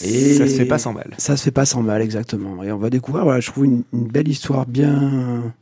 [0.02, 1.12] Et- Ça se fait pas sans mal.
[1.18, 2.62] Ça se fait pas sans mal, exactement.
[2.62, 5.52] Et on va découvrir, voilà, je trouve une, une belle histoire bien,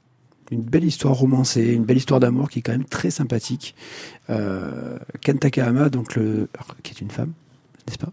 [0.50, 3.74] une belle histoire romancée, une belle histoire d'amour qui est quand même très sympathique.
[4.28, 6.46] Euh, Ken Takahama, donc le,
[6.82, 7.32] qui est une femme,
[7.88, 8.12] n'est-ce pas?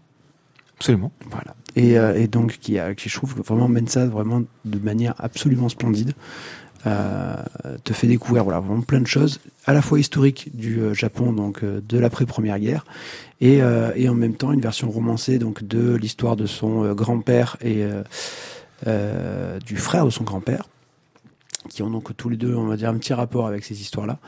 [0.80, 1.12] Absolument.
[1.30, 1.54] Voilà.
[1.76, 6.14] Et, euh, donc qui, qui je trouve vraiment mène ça vraiment de manière absolument splendide.
[6.86, 7.36] Euh,
[7.84, 11.34] te fait découvrir voilà vraiment plein de choses à la fois historiques du euh, Japon
[11.34, 12.86] donc de l'après première guerre
[13.42, 13.58] et,
[13.96, 17.84] et en même temps une version romancée donc de l'histoire de son grand-père et
[18.86, 20.64] du frère de son grand-père
[21.68, 24.06] qui ont donc tous les deux on va dire un petit rapport avec ces histoires
[24.06, 24.18] là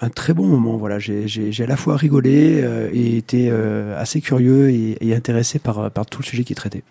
[0.00, 4.20] un très bon moment voilà j'ai à la fois rigolé euh, et été euh, assez
[4.20, 6.84] curieux et, et intéressé par, par tout le sujet qui est traité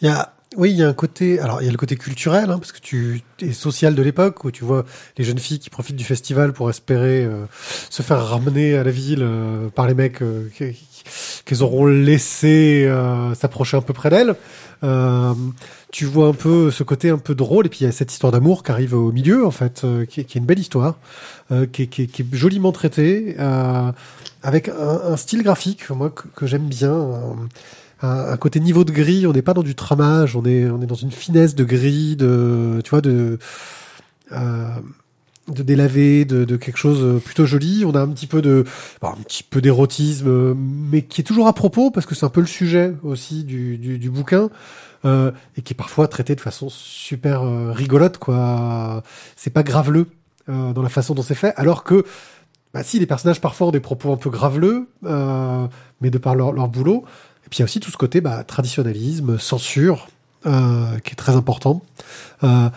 [0.00, 1.96] Il y a, oui, il y a un côté, alors il y a le côté
[1.96, 4.84] culturel, hein, parce que tu es social de l'époque où tu vois
[5.18, 7.44] les jeunes filles qui profitent du festival pour espérer euh,
[7.90, 10.48] se faire ramener à la ville euh, par les mecs euh,
[11.44, 14.34] qu'elles auront laissé euh, s'approcher un peu près d'elles.
[14.84, 15.34] Euh,
[15.90, 18.12] tu vois un peu ce côté un peu drôle et puis il y a cette
[18.12, 20.96] histoire d'amour qui arrive au milieu en fait, euh, qui, est- une belle histoire,
[21.50, 23.36] euh, qui, est, joliment traitée,
[24.42, 26.92] avec un, style graphique moi que, j'aime bien.
[28.02, 30.82] un, un côté niveau de gris, on n'est pas dans du tramage, on est, on
[30.82, 33.38] est dans une finesse de gris, de, tu vois, de,
[35.48, 37.84] de délavé, de, de quelque chose plutôt joli.
[37.84, 38.64] On a un petit peu de,
[39.00, 42.26] bon, un petit peu d'érotisme, euh, mais qui est toujours à propos parce que c'est
[42.26, 44.50] un peu le sujet aussi du, du, du bouquin.
[45.04, 49.04] Euh, et qui est parfois traité de façon super euh, rigolote, quoi.
[49.36, 50.08] C'est pas graveleux
[50.48, 52.04] euh, dans la façon dont c'est fait, alors que,
[52.74, 55.66] bah si, les personnages parfois ont des propos un peu graveleux, euh,
[56.00, 57.04] mais de par leur, leur boulot.
[57.44, 60.08] Et puis il y a aussi tout ce côté bah, traditionnalisme, censure,
[60.46, 61.82] euh, qui est très important.
[62.42, 62.68] Euh,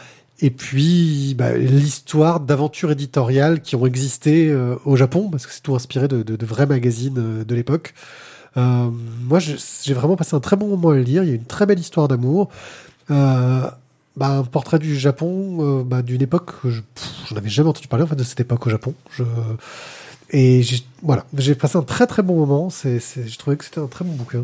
[0.41, 5.62] et puis bah, l'histoire d'aventures éditoriales qui ont existé euh, au Japon, parce que c'est
[5.62, 7.93] tout inspiré de, vrais magazines euh, de l'époque.
[8.58, 8.89] Euh,
[9.23, 11.23] moi, j'ai vraiment passé un très bon moment à le lire.
[11.23, 12.49] Il y a une très belle histoire d'amour.
[13.10, 17.88] Bah, un portrait du Japon, bah, d'une époque que je pff, j'en avais jamais entendu
[17.88, 18.93] parler en fait de cette époque au Japon.
[20.32, 20.62] Et
[21.04, 22.69] voilà, j'ai passé un très très bon moment.
[22.69, 24.43] Je trouvais que c'était un très bon bouquin.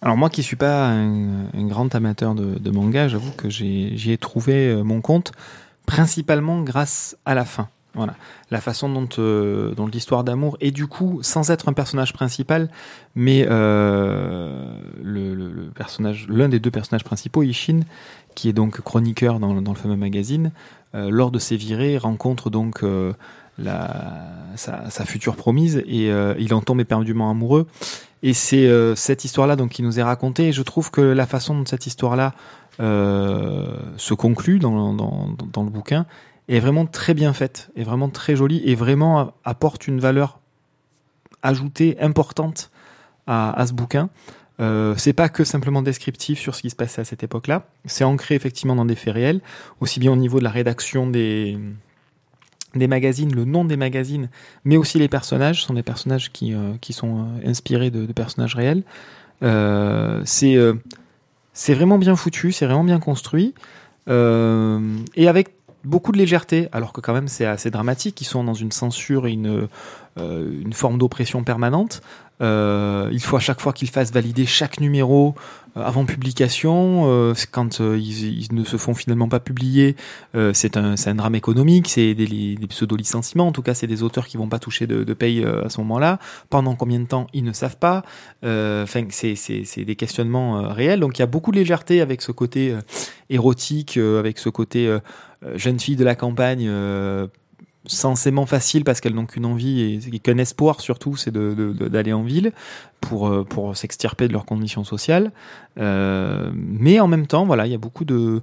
[0.00, 4.68] Alors moi qui suis pas un, grand amateur de, manga, j'avoue que j'y ai trouvé
[4.68, 5.32] euh, mon compte
[5.86, 7.68] principalement grâce à la fin.
[7.94, 8.14] Voilà,
[8.52, 12.70] la façon dont, euh, dont l'histoire d'amour et du coup sans être un personnage principal,
[13.16, 17.80] mais euh, le, personnage, l'un des deux personnages principaux, Ishin,
[18.36, 20.52] qui est donc chroniqueur dans, le- fameux magazine,
[20.94, 22.82] lors de ses virées rencontre donc
[23.58, 27.66] la, sa, future promise et il en tombe éperdument amoureux.
[28.22, 30.52] Et c'est euh, cette histoire-là donc qui nous est racontée.
[30.52, 32.34] Je trouve que la façon dont cette histoire-là
[32.80, 36.06] euh, se conclut dans, dans, le bouquin
[36.48, 40.40] est vraiment très bien faite, est vraiment très jolie et vraiment apporte une valeur
[41.42, 42.70] ajoutée importante
[43.26, 44.10] à, à ce bouquin.
[44.60, 47.66] Euh, c'est pas que simplement descriptif sur ce qui se passait à cette époque-là.
[47.84, 49.40] C'est ancré effectivement dans des faits réels,
[49.80, 51.58] aussi bien au niveau de la rédaction des
[52.74, 54.28] des magazines, le nom des magazines,
[54.64, 58.54] mais aussi les personnages sont des personnages qui euh, qui sont euh, inspirés de, personnages
[58.54, 58.82] réels.
[59.42, 60.74] Euh, c'est euh,
[61.52, 63.54] c'est vraiment bien foutu, c'est vraiment bien construit
[64.10, 65.50] et avec
[65.84, 68.18] beaucoup de légèreté, alors que quand même c'est assez dramatique.
[68.22, 69.68] Ils sont dans une censure et une
[70.18, 72.02] une forme d'oppression permanente.
[72.40, 75.34] Euh, il faut à chaque fois qu'ils fassent valider chaque numéro
[75.76, 77.04] euh, avant publication.
[77.06, 79.96] Euh, quand euh, ils, ne se font finalement pas publier,
[80.34, 83.48] euh, c'est un, drame économique, c'est des, pseudo-licenciements.
[83.48, 85.80] En tout cas, c'est des auteurs qui vont pas toucher de, paye euh, à ce
[85.80, 86.18] moment-là.
[86.50, 88.02] Pendant combien de temps, ils ne savent pas.
[88.44, 91.00] Euh, c'est, des questionnements euh, réels.
[91.00, 92.80] Donc, il y a beaucoup de légèreté avec ce côté euh,
[93.30, 95.00] érotique, euh, avec ce côté euh,
[95.44, 96.68] euh, jeune fille de la campagne.
[97.88, 102.52] Censément facile parce qu'elles n'ont qu'une envie et, qu'un espoir surtout, c'est d'aller en ville
[103.00, 105.32] pour, euh, pour s'extirper de leurs conditions sociales.
[105.78, 108.42] Euh, mais en même temps, voilà, il y a beaucoup de,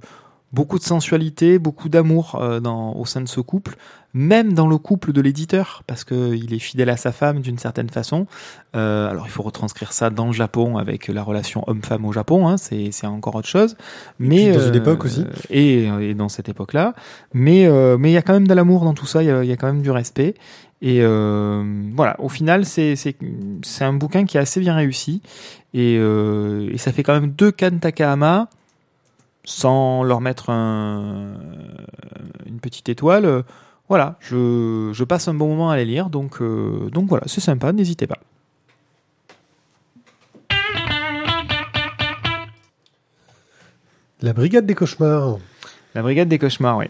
[0.56, 2.60] beaucoup de sensualité, beaucoup d'amour euh,
[3.02, 3.76] au sein de ce couple,
[4.14, 7.58] même dans le couple de l'éditeur, parce que il est fidèle à sa femme d'une
[7.58, 8.26] certaine façon.
[8.74, 12.48] Euh, alors il faut retranscrire ça dans le Japon avec la relation homme-femme au Japon,
[12.48, 13.76] hein, c'est encore autre chose.
[14.18, 15.24] Mais puis dans une euh, époque aussi.
[15.50, 16.94] Et, et dans cette époque-là,
[17.34, 19.48] mais euh, mais il y a quand même de l'amour dans tout ça, il y
[19.48, 20.34] y a quand même du respect.
[20.82, 21.62] Et euh,
[21.94, 23.14] voilà, au final, c'est
[23.80, 25.22] un bouquin qui est assez bien réussi
[25.72, 28.48] et, euh, et ça fait quand même deux Kan Takahama
[29.46, 31.32] sans leur mettre un,
[32.44, 33.24] une petite étoile.
[33.24, 33.42] Euh,
[33.88, 37.40] Voilà, je, je passe un bon moment à les lire, donc euh, donc voilà, c'est
[37.40, 38.18] sympa, n'hésitez pas.
[44.22, 45.38] La brigade des cauchemars.
[45.94, 46.86] La brigade des cauchemars, oui.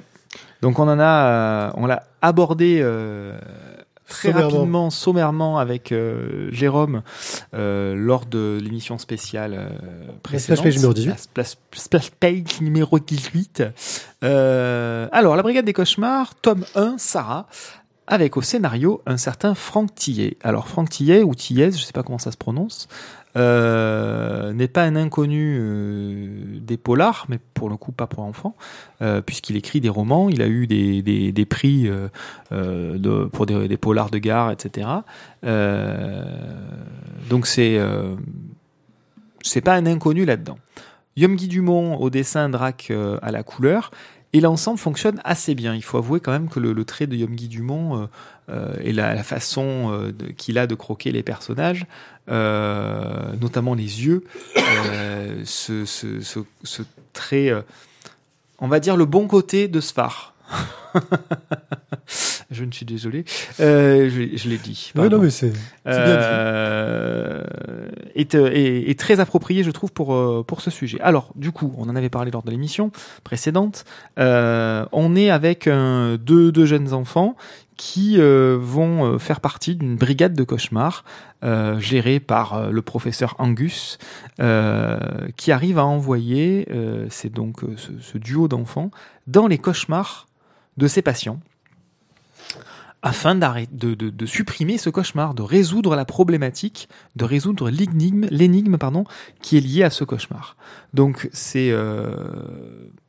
[0.62, 3.38] Donc on en a, euh, on l'a abordé euh,
[4.08, 4.56] très Sommairement.
[4.56, 7.02] rapidement, sommairement avec euh, Jérôme
[7.54, 9.68] euh, lors de l'émission spéciale euh,
[10.22, 10.58] précédente.
[10.58, 11.08] splash page numéro 18.
[11.36, 13.62] La splash, page numéro 18.
[14.24, 17.46] Euh, alors, la brigade des cauchemars, tome 1, Sarah.
[18.08, 20.36] Avec au scénario un certain Franck Tillet.
[20.44, 22.86] Alors Franck Tillet ou Tillet, je sais pas comment ça se prononce,
[23.36, 28.56] euh, n'est pas un inconnu euh, des polars, mais pour le coup pas pour enfants,
[29.02, 31.90] euh, puisqu'il écrit des romans, il a eu des, des, prix
[32.48, 34.88] pour des, des polars de gare, etc.
[37.28, 37.78] Donc c'est
[39.42, 40.58] c'est pas un inconnu là-dedans.
[41.16, 43.90] Yom-Guy Dumont au dessin, Drac à la couleur.
[44.32, 45.74] Et l'ensemble fonctionne assez bien.
[45.74, 48.06] Il faut avouer quand même que le, trait de Yom-Guy Dumont euh,
[48.50, 51.86] euh, et la, façon euh, qu'il a de croquer les personnages,
[52.28, 54.24] notamment les yeux,
[55.44, 57.52] ce, ce, ce, ce trait,
[58.58, 60.34] on va dire le bon côté de Sfar.
[62.50, 63.24] je ne suis désolé,
[63.60, 64.92] euh, je, je l'ai dit.
[64.96, 65.52] Oui, non, mais c'est.
[65.86, 67.44] euh,
[68.14, 71.00] est, euh, est, est très approprié, je trouve, pour, euh, pour ce sujet.
[71.00, 72.90] Alors, du coup, on en avait parlé lors de l'émission
[73.24, 73.84] précédente.
[74.18, 77.36] Euh, on est avec un- deux, deux jeunes enfants
[77.76, 81.04] qui euh, vont faire partie d'une brigade de cauchemars
[81.44, 83.98] euh, gérée par euh, le professeur Angus,
[85.36, 86.68] qui arrive à envoyer,
[87.10, 88.90] c'est donc ce, ce duo d'enfants,
[89.26, 90.26] dans les cauchemars
[90.76, 91.40] de ses patients
[93.02, 99.04] afin de, de supprimer ce cauchemar, de résoudre la problématique, de résoudre l'énigme, l'énigme pardon,
[99.40, 100.56] qui est liée à ce cauchemar.
[100.94, 102.16] Donc c'est euh,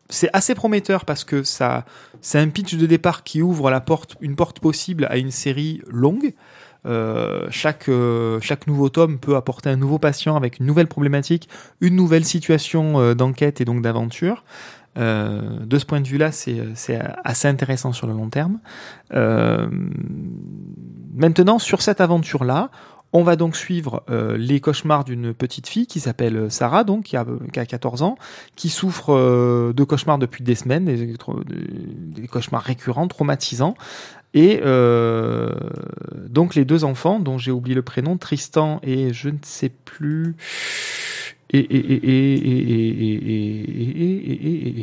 [0.10, 1.86] c'est assez prometteur parce que ça
[2.22, 5.82] c'est un pitch de départ qui ouvre la porte, une porte possible à une série
[5.88, 6.34] longue.
[6.86, 11.50] Euh, chaque euh, chaque nouveau tome peut apporter un nouveau patient avec une nouvelle problématique,
[11.82, 14.44] une nouvelle situation euh, d'enquête et donc d'aventure.
[14.98, 18.60] Euh, de ce point de vue-là, c'est c'est assez intéressant sur le long terme.
[19.14, 19.68] Euh,
[21.14, 22.72] maintenant, sur cette aventure-là,
[23.14, 27.18] on va donc suivre euh, les cauchemars d'une petite fille qui s'appelle Sarah, donc qui
[27.18, 28.18] a, qui a 14 ans,
[28.56, 33.76] qui souffre euh, de cauchemars depuis des semaines, des, cauchemars récurrents, traumatisants.
[34.34, 35.56] Et euh,
[36.28, 40.36] donc les deux enfants, dont j'ai oublié le prénom, Tristan et je ne sais plus
[41.50, 43.30] et, et, et,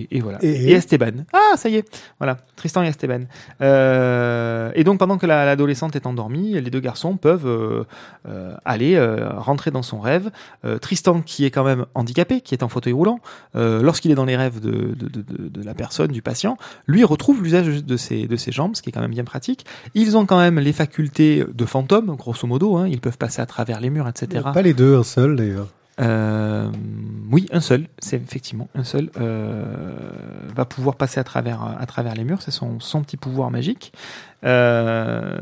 [0.01, 0.39] et, et, voilà.
[0.43, 1.25] Et, Esteban.
[1.33, 1.85] Ah, ça y est.
[2.19, 2.39] Voilà.
[2.57, 3.25] Tristan et Esteban.
[3.61, 7.87] et donc, pendant que l'adolescente est endormie, les deux garçons peuvent
[8.65, 8.99] aller
[9.37, 10.31] rentrer dans son rêve.
[10.81, 13.21] Tristan, qui est quand même handicapé, qui est en fauteuil roulant,
[13.55, 17.97] lorsqu'il est dans les rêves de, de, la personne, du patient, lui retrouve l'usage de
[17.97, 19.67] ses, de ses jambes, ce qui est quand même bien pratique.
[19.95, 22.85] Ils ont quand même les facultés de fantôme, grosso modo.
[22.87, 24.45] Ils peuvent passer à travers les murs, etc.
[24.53, 25.69] Pas les deux, un seul d'ailleurs.
[26.01, 26.71] Euh,
[27.31, 29.95] oui, un seul, c'est effectivement un seul euh,
[30.55, 33.93] va pouvoir passer à travers à travers les murs, c'est son, petit pouvoir magique.
[34.45, 35.39] Euh,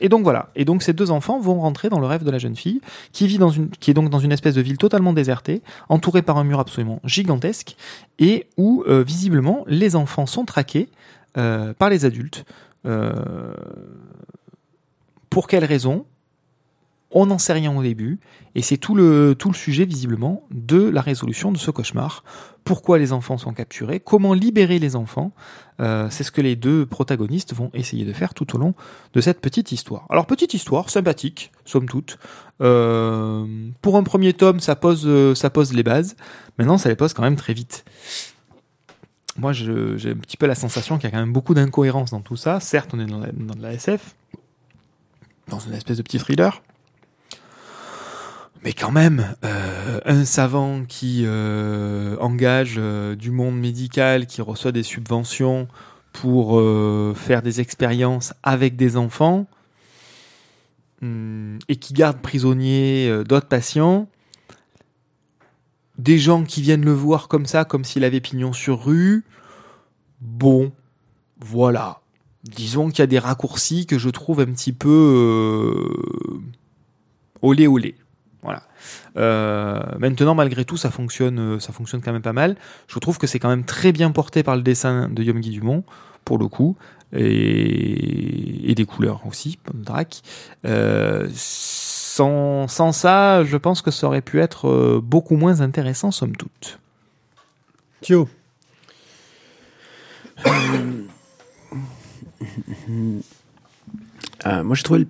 [0.00, 0.50] et donc voilà.
[0.54, 2.80] Et donc ces deux enfants vont rentrer dans le rêve de la jeune fille
[3.12, 6.22] qui vit dans une qui est donc dans une espèce de ville totalement désertée, entourée
[6.22, 7.76] par un mur absolument gigantesque
[8.18, 10.88] et où euh, visiblement les enfants sont traqués
[11.38, 12.44] euh, par les adultes.
[12.84, 13.54] Euh,
[15.30, 16.04] pour quelles raisons
[17.12, 18.18] On n'en sait rien au début.
[18.54, 22.24] Et c'est tout le, tout le sujet, visiblement, de la résolution de ce cauchemar.
[22.64, 25.32] Pourquoi les enfants sont capturés Comment libérer les enfants
[25.80, 28.74] Euh, C'est ce que les deux protagonistes vont essayer de faire tout au long
[29.14, 30.06] de cette petite histoire.
[30.10, 32.18] Alors, petite histoire, sympathique, somme toute.
[32.60, 33.46] Euh,
[33.80, 36.16] pour un premier tome, ça pose, ça pose les bases.
[36.58, 37.84] Maintenant, ça les pose quand même très vite.
[39.38, 42.20] Moi, j'ai un petit peu la sensation qu'il y a quand même beaucoup d'incohérences dans
[42.20, 42.60] tout ça.
[42.60, 44.14] Certes, on est dans, dans de la SF,
[45.48, 46.62] dans une espèce de petit thriller.
[48.64, 54.70] Mais quand même, euh, un savant qui euh, engage euh, du monde médical, qui reçoit
[54.70, 55.66] des subventions
[56.12, 59.48] pour euh, faire des expériences avec des enfants,
[61.02, 64.08] hum, et qui garde prisonniers euh, d'autres patients,
[65.98, 69.24] des gens qui viennent le voir comme ça, comme s'il avait pignon sur rue.
[70.20, 70.70] Bon,
[71.40, 72.00] voilà.
[72.44, 75.88] Disons qu'il y a des raccourcis que je trouve un petit peu
[77.40, 77.94] olé olé.
[78.42, 78.62] Voilà.
[79.16, 82.56] Euh, maintenant, malgré tout, ça fonctionne, ça fonctionne quand même pas mal.
[82.88, 85.84] Je trouve que c'est quand même très bien porté par le dessin de Yomgi Dumont,
[86.24, 86.76] pour le coup,
[87.12, 90.22] et, et des couleurs aussi, Drac.
[90.66, 96.10] Euh, sans, sans ça, je pense que ça aurait pu être euh, beaucoup moins intéressant,
[96.10, 96.78] somme toute.
[98.00, 98.28] Thio.
[104.46, 105.06] Euh, moi, j'ai trouvé le-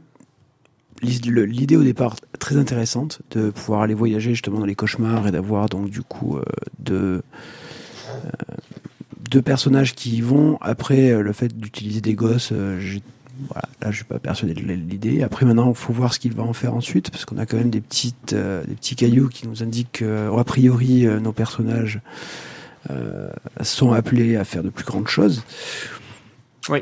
[1.03, 5.69] l'idée au départ très intéressante de pouvoir aller voyager justement dans les cauchemars et d'avoir
[5.69, 6.45] donc du coup euh,
[6.79, 7.23] deux,
[8.09, 8.31] euh,
[9.31, 10.59] deux personnages qui y vont.
[10.61, 15.23] Après, euh, le fait d'utiliser des gosses, voilà, là, je suis pas persuadé de l'idée.
[15.23, 17.57] Après, maintenant, il faut voir ce qu'il va en faire ensuite parce qu'on a quand
[17.57, 22.01] même des petites, des petits cailloux qui nous indiquent que, a priori, nos personnages
[23.63, 25.43] sont appelés à faire de plus grandes choses.
[26.69, 26.81] Oui.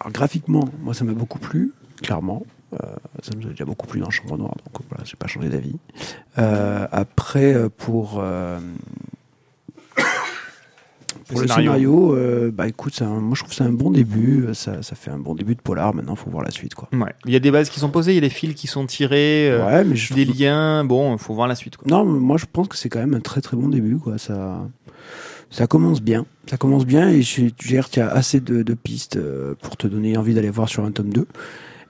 [0.00, 2.44] Alors graphiquement, moi ça m'a beaucoup plu, clairement.
[2.74, 2.78] Euh,
[3.22, 5.76] ça nous a déjà beaucoup plu dans Chambre Noire, donc voilà, j'ai pas changé d'avis.
[6.38, 8.20] Euh, après, euh, pour
[11.28, 11.54] pour le scénario.
[11.72, 14.46] scénario, euh, bah écoute, moi je trouve que c'est un bon début.
[14.52, 15.92] Ça, ça fait un bon début de polar.
[15.94, 16.88] Maintenant, faut voir la suite, quoi.
[16.92, 17.12] Ouais.
[17.24, 18.86] Il y a des bases qui sont posées, il y a des fils qui sont
[18.86, 20.84] tirés, euh, ouais, mais je des trouve- liens.
[20.84, 21.76] Bon, il faut voir la suite.
[21.76, 21.88] Quoi.
[21.90, 24.18] Non, moi je pense que c'est quand même un très très bon début, quoi.
[24.18, 24.60] Ça,
[25.50, 26.26] ça commence bien.
[26.48, 29.18] Ça commence bien et tu as assez de, de pistes
[29.62, 31.26] pour te donner envie d'aller voir sur un tome 2.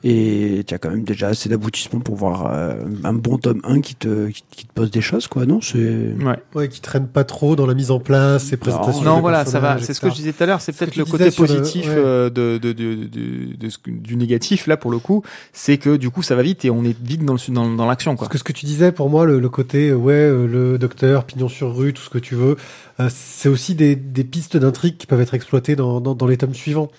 [0.05, 3.81] Et tu as quand même déjà assez d'aboutissements pour voir euh, un bon tome 1
[3.81, 5.47] qui te, qui, qui te pose des choses, quoi.
[5.47, 5.79] Non, c'est.
[5.79, 6.39] Ouais.
[6.55, 9.03] Ouais, qui traîne pas trop dans la mise en place et présentation.
[9.03, 9.79] Non, des voilà, ça va.
[9.81, 10.61] C'est ce que je disais tout à l'heure.
[10.61, 11.95] C'est peut-être le côté sur le- positif ouais.
[11.97, 15.79] euh, de, de, de, de- de ce que- du négatif là pour le coup, c'est
[15.79, 18.15] que du coup ça va vite et on est vite dans le dans, dans l'action
[18.17, 18.27] quoi.
[18.27, 21.25] Parce que ce que tu disais, pour moi, le, le côté, ouais, euh, le docteur,
[21.25, 22.57] pignon sur rue, tout ce que tu veux,
[23.01, 26.37] euh, c'est aussi des, des pistes d'intrigue qui peuvent être exploitées dans, dans, dans les
[26.37, 26.91] tomes suivants.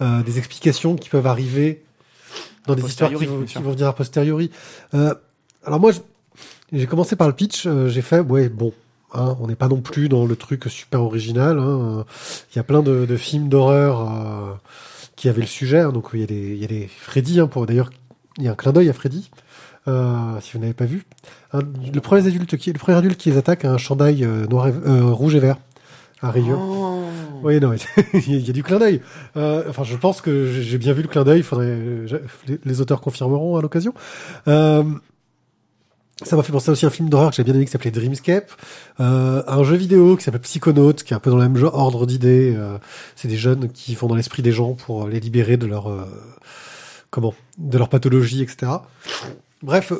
[0.00, 1.82] Euh, des explications qui peuvent arriver
[2.66, 4.50] dans des histoires qui vont, qui venir a posteriori.
[4.94, 5.14] Euh,
[5.64, 5.92] alors moi,
[6.72, 8.72] j'ai commencé par le pitch, euh, j'ai fait, ouais, bon,
[9.14, 11.58] hein, on n'est pas non plus dans le truc super original.
[11.58, 12.04] hein, euh,
[12.52, 14.54] Il y a plein de, de films d'horreur euh,
[15.16, 15.80] qui avaient le sujet.
[15.80, 17.90] hein, donc il y a des, il y a des Freddy, hein, pour d'ailleurs,
[18.38, 19.30] il y a un clin d'œil à Freddy.
[19.88, 21.04] Euh, si vous n'avez pas vu,
[21.52, 21.58] Un-
[21.92, 24.68] le premier adulte qui, le premier adulte qui les attaque a un chandail euh, noir,
[24.68, 25.56] et- euh, rouge et vert
[26.22, 26.58] à rayures.
[27.42, 27.72] Oui, non,
[28.14, 29.00] il y a du clin d'œil.
[29.36, 31.40] Euh, enfin, je pense que j'ai bien vu le clin d'œil.
[31.40, 31.76] Il faudrait,
[32.64, 33.94] les, auteurs confirmeront à l'occasion.
[34.48, 34.84] Euh,
[36.24, 37.90] ça m'a fait penser aussi à un film d'horreur que j'ai bien aimé qui s'appelait
[37.90, 38.50] Dreamscape,
[39.00, 41.74] euh, un jeu vidéo qui s'appelle Psychonaut, qui est un peu dans le même genre,
[41.74, 42.54] ordre d'idées.
[42.56, 42.78] Euh,
[43.16, 46.04] c'est des jeunes qui vont dans l'esprit des gens pour les libérer de leur euh,
[47.10, 48.72] comment, de leur pathologie, etc.
[49.62, 49.92] Bref,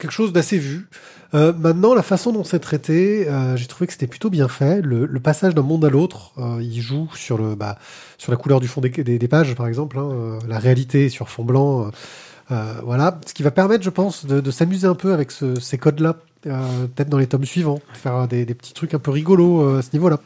[0.00, 0.88] quelque chose d'assez vu.
[1.32, 4.82] Euh, maintenant, la façon dont c'est traité, euh, j'ai trouvé que c'était plutôt bien fait.
[4.82, 7.78] Le, le passage d'un monde à l'autre, euh, il joue sur le, bah,
[8.18, 11.08] sur la couleur du fond des, des, des pages, par exemple, hein, euh, la réalité
[11.08, 11.86] sur fond blanc.
[11.86, 11.90] euh,
[12.50, 15.60] euh, voilà, ce qui va permettre, je pense, de, de s'amuser un peu avec ce-
[15.60, 19.76] ces codes-là, peut-être dans les tomes suivants, faire des, des petits trucs un peu rigolos
[19.76, 20.18] à ce niveau-là.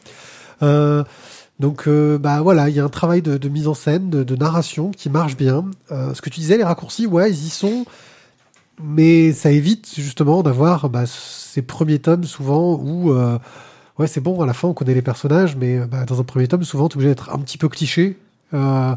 [1.61, 4.37] Donc, bah voilà, il y a un travail de, de mise en scène, de, de
[4.37, 5.67] narration qui marche bien.
[5.91, 7.85] Ce que tu disais, les raccourcis, ouais, ils y sont,
[8.83, 13.39] mais ça évite justement d'avoir bah, ces premiers tomes souvent où euh,
[13.99, 16.49] ouais c'est bon à la fin on connaît les personnages mais bah, dans un premier
[16.49, 18.19] tome souvent tu es obligé d'être un petit peu cliché
[18.53, 18.95] euh,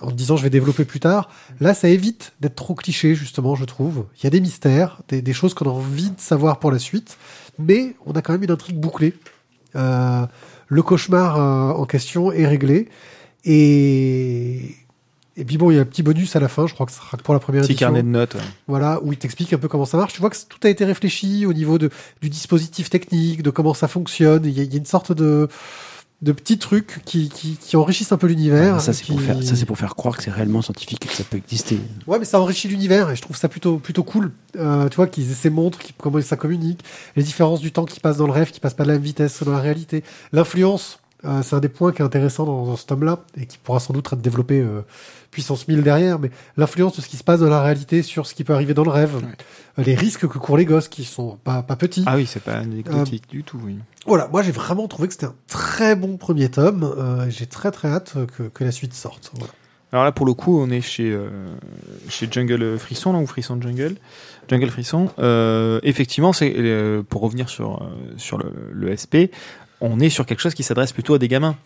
[0.00, 1.28] en te disant je vais développer plus tard.
[1.60, 4.06] Là ça évite d'être trop cliché justement je trouve.
[4.18, 7.18] Il y a des mystères des, choses qu'on a envie de savoir pour la suite
[7.58, 9.14] mais on a quand même une intrigue bouclée.
[9.76, 10.26] Euh,
[10.68, 12.88] le cauchemar en question est réglé
[13.44, 14.76] et
[15.36, 16.92] et puis bon, il y a un petit bonus à la fin, je crois que
[16.92, 18.34] ce sera pour la première Petit édition carnet de notes.
[18.34, 18.40] ouais.
[18.68, 20.12] voilà, où il t'explique un peu comment ça marche.
[20.12, 21.90] Tu vois que tout a été réfléchi au niveau de,
[22.20, 24.44] du dispositif technique, de comment ça fonctionne.
[24.44, 25.48] Il y a, il y a une sorte de,
[26.22, 28.74] de petits trucs qui, qui, qui enrichissent un peu l'univers.
[28.76, 31.04] Ah, ça, c'est qui- pour faire, ça, c'est pour faire croire que c'est réellement scientifique
[31.04, 31.78] et que ça peut exister.
[32.06, 34.32] Ouais, mais ça enrichit l'univers et je trouve ça plutôt, plutôt cool.
[34.58, 36.80] Euh, tu vois, qu'ils essaient montrent qu'ils- comment ça communique,
[37.16, 39.02] les différences du temps qui passe dans le rêve, qui passe pas de la même
[39.02, 40.02] vitesse dans la réalité.
[40.32, 43.58] L'influence, euh, c'est un des points qui est intéressant dans, dans ce tome-là et qui
[43.58, 44.82] pourra sans doute être développé euh,
[45.30, 48.34] puissance 1000 derrière, mais l'influence de ce qui se passe dans la réalité sur ce
[48.34, 49.16] qui peut arriver dans le rêve,
[49.78, 52.02] Euh, les risques que courent les gosses qui sont pas, pas petits.
[52.06, 53.60] Ah oui, c'est pas anecdotique du tout.
[53.64, 53.76] Oui.
[54.06, 56.82] Voilà, moi j'ai vraiment trouvé que c'était un très bon premier tome.
[56.98, 59.30] Euh, j'ai très très hâte que, que la suite sorte.
[59.34, 59.52] Voilà.
[59.92, 61.28] Alors là, pour le coup, on est chez, euh,
[62.08, 63.96] chez Jungle Frisson, là, ou Frisson Jungle?
[64.48, 65.08] Jungle Frisson.
[65.18, 69.34] Euh, effectivement, c'est euh, pour revenir sur, euh, sur le, le SP,
[69.80, 71.56] on est sur quelque chose qui s'adresse plutôt à des gamins.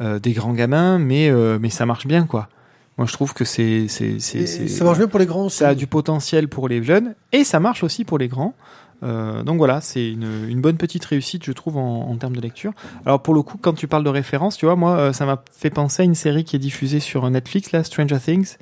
[0.00, 2.48] Euh, des grands gamins, mais, euh, mais ça marche bien, quoi.
[2.96, 3.86] Moi, je trouve que c'est.
[3.88, 5.58] Ça marche bien pour les grands aussi.
[5.58, 8.54] Ça a du potentiel pour les jeunes, et ça marche aussi pour les grands.
[9.02, 12.40] Euh, donc voilà, c'est une, une bonne petite réussite, je trouve, en, en termes de
[12.40, 12.72] lecture.
[13.06, 15.70] Alors pour le coup, quand tu parles de référence, tu vois, moi, ça m'a fait
[15.70, 18.56] penser à une série qui est diffusée sur Netflix, là, Stranger Things,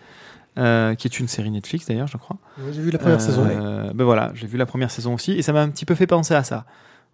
[0.56, 2.36] euh, qui est une série Netflix d'ailleurs, je crois.
[2.72, 3.46] J'ai vu la première Euh, saison.
[3.94, 6.06] Ben voilà, j'ai vu la première saison aussi et ça m'a un petit peu fait
[6.06, 6.64] penser à ça.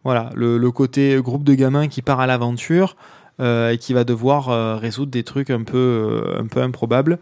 [0.04, 2.96] Voilà, le, côté groupe de gamins qui part à l'aventure
[3.40, 7.18] euh, et qui va devoir euh, résoudre des trucs un peu, euh, un peu improbables.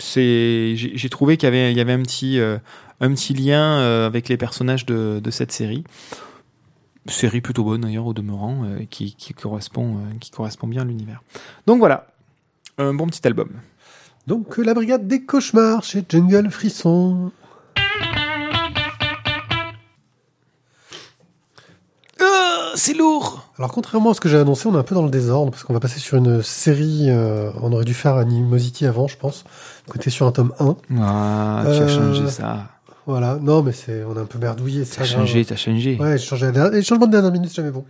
[0.00, 4.28] C'est, j'ai trouvé qu'il y avait, il y avait un petit, un petit lien avec
[4.28, 5.84] les personnages de, de cette série.
[7.06, 11.22] Série plutôt bonne d'ailleurs au demeurant, qui, qui correspond, qui correspond bien à l'univers.
[11.68, 12.08] Donc voilà,
[12.76, 13.50] un bon petit album.
[14.26, 17.30] Donc, la brigade des cauchemars chez Jungle Frisson.
[22.78, 23.44] C'est lourd.
[23.58, 25.64] Alors, contrairement à ce que j'ai annoncé, on est un peu dans le désordre parce
[25.64, 27.06] qu'on va passer sur une série.
[27.10, 29.44] euh, on aurait dû faire Animosity avant, je pense.
[29.88, 30.76] Côté sur un tome 1.
[31.00, 32.58] Ah, tu Euh, as changé ça.
[33.06, 33.38] Voilà.
[33.40, 34.84] Non, mais c'est, on est un peu merdouillé.
[34.84, 35.96] c'est T'as changé, t'as changé.
[36.00, 37.84] Ouais, j'ai changé la dernière- les changements de dernière minute, c'est jamais bon.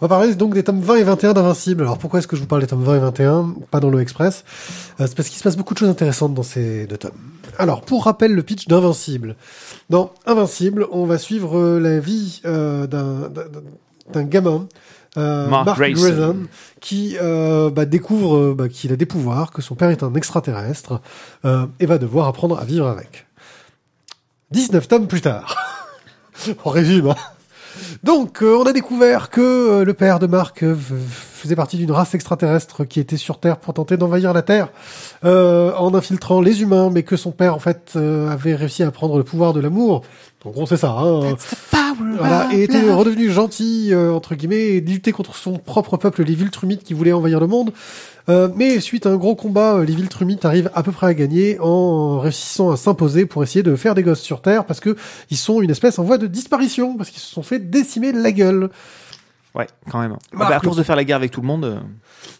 [0.00, 1.82] On va parler donc des tomes 20 et 21 d'Invincible.
[1.82, 4.00] Alors pourquoi est-ce que je vous parle des tomes 20 et 21, pas dans le
[4.00, 4.44] Express
[5.00, 7.12] Euh, C'est parce qu'il se passe beaucoup de choses intéressantes dans ces deux tomes.
[7.58, 9.36] Alors, pour rappel, le pitch d'Invincible.
[9.90, 13.28] Dans Invincible, on va suivre euh, la vie euh, d'un-
[14.12, 14.66] d'un gamin,
[15.16, 16.02] euh, Mark Mark, Grayson.
[16.02, 16.36] Grayson,
[16.80, 20.14] qui euh, bah, découvre euh, bah, qu'il a des pouvoirs, que son père est un
[20.14, 21.00] extraterrestre,
[21.44, 23.26] euh, et va devoir apprendre à vivre avec.
[24.50, 25.56] 19 tomes plus tard.
[26.64, 27.10] en résumé.
[27.10, 27.16] hein.
[28.04, 30.78] Donc, euh, on a découvert que euh, le père de Marc euh, f-
[31.08, 34.68] faisait partie d'une race extraterrestre qui était sur Terre pour tenter d'envahir la Terre
[35.24, 38.90] euh, en infiltrant les humains, mais que son père, en fait, euh, avait réussi à
[38.92, 40.02] prendre le pouvoir de l'amour.
[40.44, 40.90] En gros, c'est ça.
[40.90, 41.34] Hein.
[42.18, 46.34] Voilà, et était redevenu gentil, euh, entre guillemets, et luttait contre son propre peuple, les
[46.34, 47.72] Viltrumites, qui voulaient envahir le monde.
[48.28, 51.14] Euh, mais suite à un gros combat, euh, les Viltrumites arrivent à peu près à
[51.14, 54.96] gagner en réussissant à s'imposer pour essayer de faire des gosses sur Terre, parce que
[55.30, 58.32] ils sont une espèce en voie de disparition, parce qu'ils se sont fait décimer la
[58.32, 58.70] gueule.
[59.54, 60.16] Ouais, quand même.
[60.32, 61.64] Ah Marc, bah, à force le- de faire la guerre avec tout le monde.
[61.64, 61.78] euh,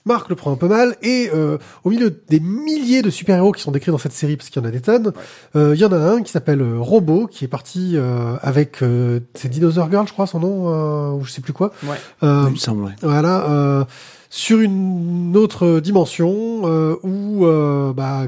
[0.06, 3.62] Marc le prend un peu mal, et euh, au milieu des milliers de super-héros qui
[3.62, 5.12] sont décrits dans cette série, parce qu'il y en a des tonnes,
[5.56, 8.82] euh, il y en a un qui s'appelle euh, Robo, qui est parti euh, avec...
[8.82, 11.70] Euh, c'est Dinosaur Girl, je crois, son nom, euh, ou je sais plus quoi.
[11.84, 11.96] Ouais.
[12.22, 12.92] Euh, il me semble, ouais.
[13.02, 13.84] Voilà, euh,
[14.30, 18.22] sur une autre dimension euh, où, euh, bah,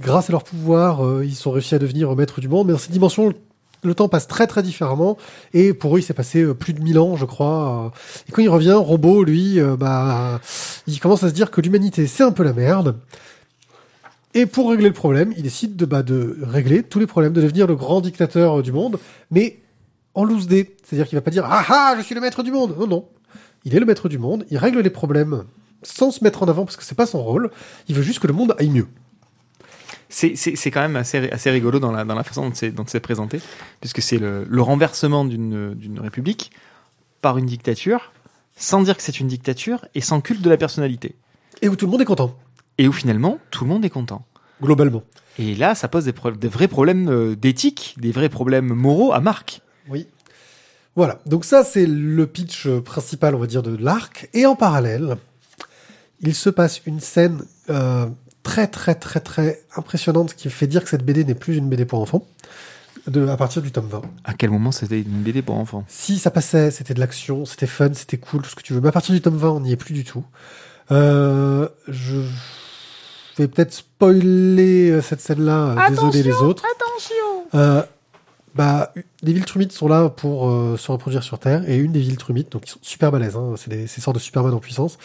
[0.00, 2.68] grâce à leur pouvoir, euh, ils sont réussi à devenir maîtres du monde.
[2.68, 3.32] Mais dans cette dimension,
[3.82, 5.16] le temps passe très très différemment.
[5.54, 7.92] Et pour eux, il s'est passé euh, plus de mille ans, je crois.
[8.28, 10.40] Et quand il revient, Robot, lui, euh, bah,
[10.86, 12.98] il commence à se dire que l'humanité, c'est un peu la merde.
[14.34, 17.40] Et pour régler le problème, il décide de, bah, de régler tous les problèmes, de
[17.40, 18.98] devenir le grand dictateur euh, du monde,
[19.30, 19.60] mais
[20.14, 20.76] en loose day.
[20.84, 22.76] C'est-à-dire qu'il va pas dire Ah ah, je suis le maître du monde.
[22.78, 23.08] Non, non.
[23.64, 25.44] Il est le maître du monde, il règle les problèmes
[25.82, 27.50] sans se mettre en avant parce que c'est pas son rôle.
[27.88, 28.86] Il veut juste que le monde aille mieux.
[30.08, 33.40] C'est, quand même assez, assez rigolo dans la, dans la façon dont c'est, présenté,
[33.80, 36.52] puisque c'est le, le renversement d'une, république
[37.20, 38.12] par une dictature,
[38.56, 41.14] sans dire que c'est une dictature et sans culte de la personnalité.
[41.62, 42.36] Et où tout le monde est content,
[42.78, 44.24] Et où finalement, tout le monde est content.
[44.62, 45.02] globalement.
[45.38, 49.20] Et là, ça pose des, des vrais problèmes euh, d'éthique, des vrais problèmes moraux à
[49.20, 49.60] Marc.
[49.88, 50.06] Oui.
[50.94, 51.20] Voilà.
[51.26, 54.30] Donc ça, c'est le pitch euh, principal, on va dire, de l'arc.
[54.32, 55.16] Et en parallèle,
[56.20, 58.06] il se passe une scène euh,
[58.46, 61.84] très, très, très, très impressionnante qui fait dire que cette BD n'est plus une BD
[61.84, 62.24] pour enfants.
[63.08, 64.02] De, à partir du tome 20.
[64.24, 65.84] À quel moment c'était une BD pour enfants?
[65.88, 68.80] Si ça passait, c'était de l'action, c'était fun, c'était cool, tout ce que tu veux.
[68.80, 70.24] Mais à partir du tome 20, on n'y est plus du tout.
[70.90, 72.16] Euh, je
[73.38, 75.74] vais peut-être spoiler euh, cette scène-là.
[75.78, 76.64] euh, Désolé les autres.
[76.64, 77.82] Attention Euh,
[78.54, 78.92] bah,
[79.22, 82.62] les Viltrumites sont là pour euh, se reproduire sur Terre, et une des Viltrumites, donc
[82.66, 84.96] ils sont super balèzes, hein, c'est des, ces sortes de Superman en puissance,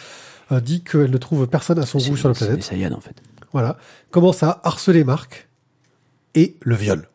[0.50, 2.64] euh, dit qu'elle ne trouve personne à son goût sur la C'est des planète.
[2.64, 3.14] Saiyans, en fait.
[3.52, 3.76] Voilà.
[4.10, 5.48] Commence à harceler Marc
[6.34, 7.08] et le viol.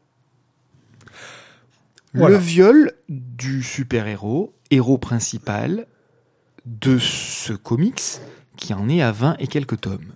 [2.13, 2.37] Voilà.
[2.37, 5.87] Le viol du super-héros, héros principal
[6.65, 8.19] de ce comics,
[8.55, 10.13] qui en est à 20 et quelques tomes.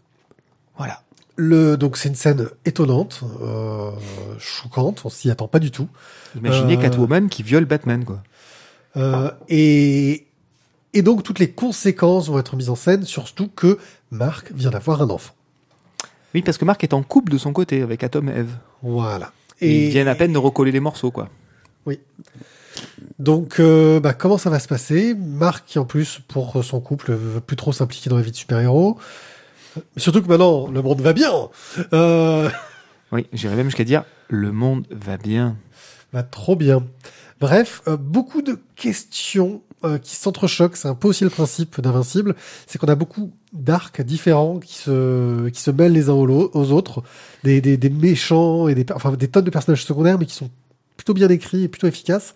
[0.78, 1.04] Voilà.
[1.38, 3.92] Le, donc c'est une scène étonnante, euh,
[4.38, 5.88] choquante, on s'y attend pas du tout.
[6.36, 6.82] Imaginez Euh.
[6.82, 8.22] Catwoman qui viole Batman, quoi.
[8.98, 10.28] Euh, et,
[10.94, 13.78] et donc toutes les conséquences vont être mises en scène, surtout que
[14.12, 15.34] Marc vient d'avoir un enfant.
[16.34, 18.56] Oui, parce que Marc est en couple de son côté avec Atom et Eve.
[18.82, 19.32] Voilà.
[19.60, 21.30] Et ils viennent à peine de recoller les morceaux, quoi.
[23.20, 25.14] Donc, euh, bah, comment ça va se passer?
[25.14, 28.36] Marc, qui en plus, pour son couple, veut plus trop s'impliquer dans la vie de
[28.36, 28.98] super-héros.
[29.98, 31.32] Surtout que maintenant, le monde va bien.
[31.94, 32.50] Euh,
[33.12, 35.58] Oui, j'irais même jusqu'à dire le monde va bien.
[36.14, 36.86] va trop bien.
[37.42, 40.76] Bref, euh, beaucoup de questions euh, qui s'entrechoquent.
[40.78, 42.36] C'est un peu aussi le principe d'Invincible.
[42.68, 47.04] C'est qu'on a beaucoup d'arcs différents qui se, qui se mêlent les uns aux, autres.
[47.44, 50.50] Des, des, des méchants et des, enfin, des tonnes de personnages secondaires, mais qui sont
[50.98, 52.36] plutôt bien écrit et plutôt efficace.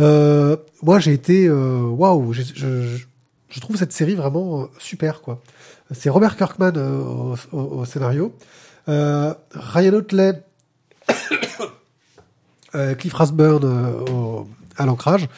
[0.00, 2.32] Euh, moi, j'ai été euh, waouh.
[2.34, 2.98] je, je,
[3.48, 5.40] je trouve cette série vraiment euh, super, quoi.
[5.92, 8.34] C'est Robert Kirkman euh, au, au- au scénario,
[8.86, 10.42] Ryan Otley,
[12.98, 14.46] Cliff Rasburn au-
[14.76, 15.28] à l'ancrage.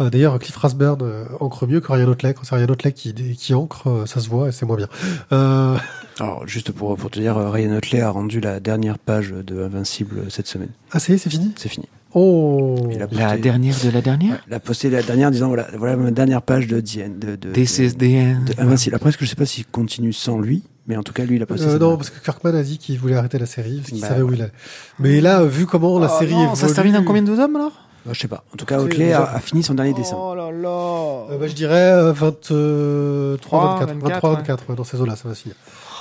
[0.00, 2.34] Euh, D'ailleurs, Cliff Rasburn euh, ancre mieux que Ryan Otley.
[2.34, 4.88] Quand c'est Ryan Otley qui, qui ancre, euh, ça se voit et c'est moins bien.
[5.32, 5.76] Euh,
[6.20, 10.22] Alors, juste pour, pour te dire, Ryan Otley a rendu la dernière page de Invincible
[10.30, 10.70] cette semaine.
[10.92, 11.52] ah, c'est fini?
[11.56, 11.86] C'est fini.
[12.14, 14.42] Oh Il a La posté- dernière de la dernière?
[14.48, 17.18] Il a posté la dernière en disant voilà, voilà ma dernière page de, The End-
[17.20, 18.44] de, de, This de- is the end.
[18.46, 18.96] de Invincible.
[18.96, 21.36] Après, est-ce que je sais pas s'il continue sans lui, mais en tout cas, lui,
[21.36, 23.76] il a posté Euh, non, parce que Kirkman a dit qu'il voulait arrêter la série
[23.78, 24.52] parce qu'il Bah, savait où il allait.
[24.98, 27.36] Mais là, vu comment la Oh série non, évolue, Ça se termine en combien de
[27.36, 27.72] tomes alors?
[28.08, 28.42] Bah, je sais pas.
[28.54, 30.16] En tout cas, déjà- a, a fini son dernier dessin.
[30.18, 34.36] Oh là là Euh, bah, je dirais euh, 23, 24, 24, 23, ouais.
[34.36, 35.54] 24, ouais, dans ces eaux-là, ça va finir.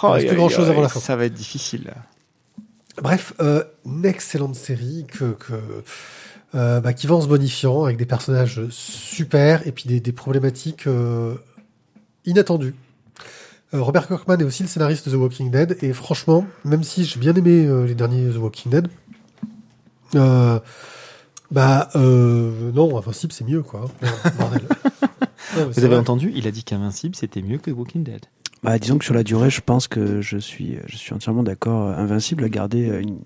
[0.03, 1.01] Oh, reste plus grand-chose avant la fin.
[1.01, 1.93] Ça va être difficile.
[3.01, 5.53] Bref, euh, une excellente série que, que
[6.55, 10.11] euh, bah, qui va en se bonifiant avec des personnages super et puis des, des
[10.13, 11.35] problématiques euh,
[12.25, 12.73] inattendues.
[13.73, 17.19] Robert Kirkman est aussi le scénariste de The Walking Dead et franchement, même si j'ai
[17.19, 18.87] bien aimé euh, les derniers The Walking Dead,
[20.15, 20.59] euh,
[21.51, 23.89] bah euh, non, Invincible c'est mieux quoi.
[24.39, 24.61] Bordel.
[25.55, 25.97] Vous avez vrai.
[25.97, 28.25] entendu Il a dit qu'Invincible c'était mieux que Walking Dead.
[28.63, 31.87] Bah, disons que sur la durée, je pense que je suis, je suis entièrement d'accord.
[31.89, 33.19] Invincible a gardé euh, une-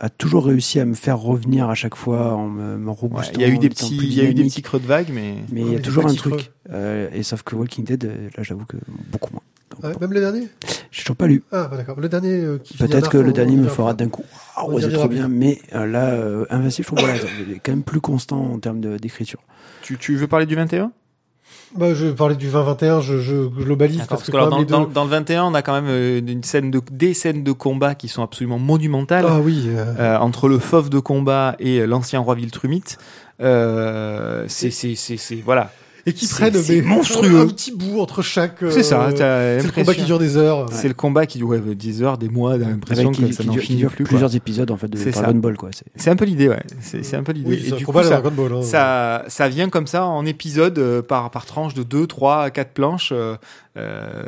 [0.00, 2.90] a toujours réussi à me faire revenir à chaque fois en me, me
[3.34, 4.52] il y a eu des petits, plus il y a eu des dynamique.
[4.52, 6.52] petits creux de vague, mais Mais il Ouais, y a toujours un truc.
[6.70, 8.04] Euh, et sauf que Walking Dead,
[8.36, 8.76] là, j'avoue que
[9.10, 9.42] beaucoup moins.
[9.84, 10.48] Ouais, même le dernier
[10.90, 11.42] J'ai toujours pas lu.
[11.52, 12.00] Ah bah d'accord.
[12.00, 14.24] Le dernier euh, qui Peut-être que le dernier on me fera d'un coup.
[14.56, 15.28] Ah ouais, c'est trop bien.
[15.28, 18.58] Mais euh, là, euh, Invincible, je trouve voilà, il est quand même plus constant en
[18.58, 19.40] termes de- d'écriture.
[19.82, 20.90] tu, tu veux parler du 21
[21.76, 24.58] Bah, je parlais du 20-21, je, je globalise D'accord, parce que que alors, quand dans,
[24.58, 24.92] même les dans- deux...
[24.92, 27.94] dans le 21, on a quand même euh, une scène de, des scènes de combat
[27.94, 29.26] qui sont absolument monumentales.
[29.28, 32.96] Ah oui, euh, Euh, entre le fauve de combat et euh, l'ancien roi Viltrumite.
[33.40, 35.70] Euh, c'est, c'est, c'est, c'est, voilà.
[36.06, 37.40] Et qui prennent c'est mais, monstrueux.
[37.40, 38.62] un petit bout entre chaque...
[38.62, 40.66] euh, C'est ça, C'est le combat qui dure des heures.
[40.72, 43.52] C'est le combat qui dure ouais, 10 heures, des mois, t'as l'impression que ça n'en
[43.54, 44.04] finit plus.
[44.04, 44.08] quoi.
[44.10, 45.22] plusieurs épisodes en fait de C'est ça.
[45.22, 45.70] Dragon Ball quoi.
[45.96, 46.62] C'est- un peu l'idée, ouais.
[46.80, 47.50] C'est, un peu l'idée.
[47.50, 48.52] Oui, et du combat coup, ça, Dragon Ball.
[48.58, 48.62] hein.
[48.62, 52.70] ça, ça vient comme ça en épisode euh, par, par tranche de 2, 3, 4
[52.72, 53.36] planches, euh,
[53.76, 54.22] euh,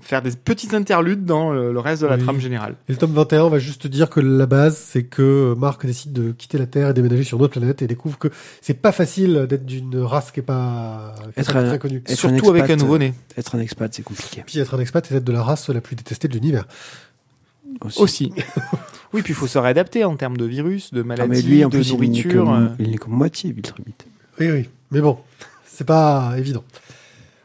[0.00, 2.22] faire des petites interludes dans le, le reste de la Oui.
[2.22, 2.76] trame générale.
[2.88, 5.84] Et le tome 21, on va juste te dire que la base, c'est que Marc
[5.84, 8.28] décide de quitter la Terre et déménager sur une autre planète et découvre que
[8.60, 10.97] c'est pas facile d'être d'une race qui est pas,
[11.36, 12.02] est Être un- très connue.
[12.06, 13.14] être Surtout un avec un nouveau-né.
[13.36, 14.42] Être un expat, c'est compliqué.
[14.46, 16.66] Puis être un expat et être de la race la plus détestée de l'univers.
[17.82, 18.00] Aussi.
[18.00, 18.32] Aussi.
[19.12, 21.64] oui, puis il faut se réadapter en termes de virus, de Ah, maladies, mais lui,
[21.64, 22.52] en de plus, il n'est nourriture.
[22.52, 22.66] euh.
[22.78, 24.06] il n'est que moitié Viltrumite.
[24.40, 24.68] Oui, oui.
[24.90, 25.18] Mais bon,
[25.66, 26.64] c'est pas évident.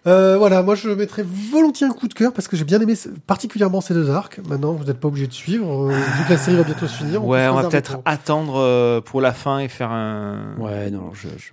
[0.06, 2.94] Euh, voilà, moi je mettrais volontiers un coup de cœur parce que j'ai bien aimé
[3.26, 4.40] particulièrement ces deux arcs.
[4.50, 5.90] Maintenant, vous n'êtes pas obligé de suivre.
[5.90, 7.24] euh, vu que la série va bientôt se finir.
[7.26, 11.28] Ouais, on va peut-être attendre euh, pour la fin et faire un, Ouais, non, je,
[11.38, 11.52] je-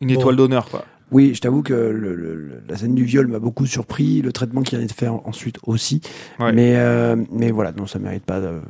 [0.00, 0.14] une Bon.
[0.14, 0.84] étoile d'honneur, quoi.
[1.12, 4.32] Oui, je t'avoue que le- le- le- la scène du viol m'a beaucoup surpris, le
[4.32, 6.00] traitement qui vient de faire ensuite aussi.
[6.40, 6.52] Ouais.
[6.52, 8.40] Mais, euh, mais voilà, non, ça mérite pas.
[8.40, 8.60] de-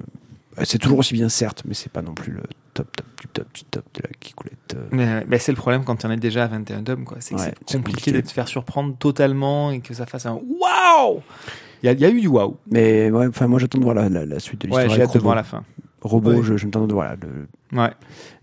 [0.65, 2.43] C'est toujours aussi bien, certes, mais c'est pas non plus le
[2.75, 4.75] top, top, du top, du top de la Kikoulette.
[4.77, 4.85] euh.
[4.91, 7.17] Mais, mais c'est le problème quand on est déjà à 21 tomes, quoi.
[7.21, 8.13] C'est que Ouais, compliqué compliqué.
[8.13, 11.23] de te faire surprendre totalement et que ça fasse un waouh
[11.83, 12.57] Il y a, y a eu du waouh.
[12.71, 14.87] Mais ouais, enfin, moi j'attends de voir la, la- la suite de l'histoire.
[14.89, 15.65] Ouais, j'ai hâte de voir la fin.
[16.03, 16.43] Robo, Ouais.
[16.43, 17.91] je, je me tente de voir le, Ouais,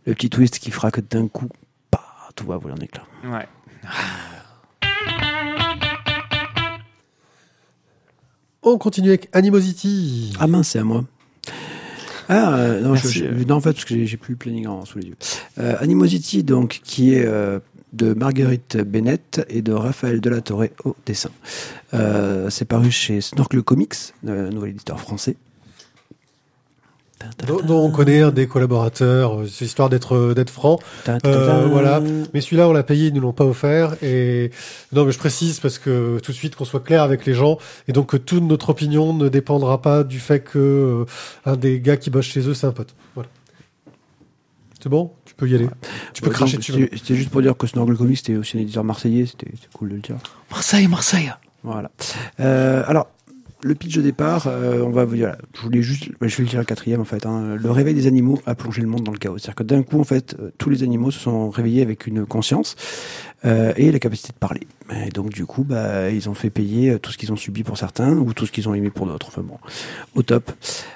[0.08, 1.47] le petit twist qui fera que d'un coup,
[1.91, 2.00] bah,
[2.36, 3.04] tout va voler en éclat.
[3.26, 3.45] ouais.
[8.61, 10.34] On continue avec Animosity.
[10.39, 11.05] Ah mince, c'est à moi.
[12.27, 13.43] Ah euh, non, je- euh.
[13.47, 15.15] non, en fait, parce que j'ai- plus le planning en, sous les yeux.
[15.59, 17.59] Euh, Animosity, donc, qui est euh,
[17.93, 21.32] de Marguerite Bennett et de Raphaël Delatorre au dessin.
[22.49, 25.38] C'est paru chez Snorkel Comics, nouvel éditeur français.
[27.45, 29.39] Dont, dont on connaît un des collaborateurs.
[29.41, 30.80] euh, C'est histoire d'être euh, d'être franc.
[31.26, 32.01] Euh, voilà.
[32.34, 33.95] Mais celui-là, on l'a payé, ils nous l'ont pas offert.
[34.03, 34.51] Et
[34.93, 37.57] non, mais je précise parce que tout de suite qu'on soit clair avec les gens
[37.88, 41.05] et donc que toute notre opinion ne dépendra pas du fait que euh,
[41.45, 42.95] un des gars qui bosse chez eux, c'est un pote.
[43.15, 43.30] Voilà.
[44.82, 45.67] C'est bon, tu peux y aller.
[46.13, 46.89] Tu peux Ouais, cracher dessus.
[46.95, 49.89] C'était juste pour dire que Snorkel Comics, c'était aussi un éditeur marseillais, c'était c'était cool
[49.89, 50.15] de le dire.
[50.51, 51.34] Marseille, Marseille.
[51.63, 51.91] Voilà.
[52.39, 53.07] Euh, alors,
[53.62, 56.49] le pitch de départ, euh, on va vous dire, je voulais juste, je vais le
[56.49, 57.26] dire le quatrième en fait.
[57.26, 57.55] hein.
[57.55, 59.38] le réveil des animaux a plongé le monde dans le chaos.
[59.38, 62.26] C'est-à-dire que d'un coup, en fait, euh, tous les animaux se sont réveillés avec une
[62.26, 62.76] conscience
[63.45, 64.62] euh, et la capacité de parler.
[65.05, 67.64] Et donc, du coup, bah, ils ont fait payer euh, tout ce qu'ils ont subi
[67.64, 69.28] pour certains ou tout ce qu'ils ont aimé pour d'autres.
[69.28, 69.57] Enfin bon,
[70.16, 70.51] au top.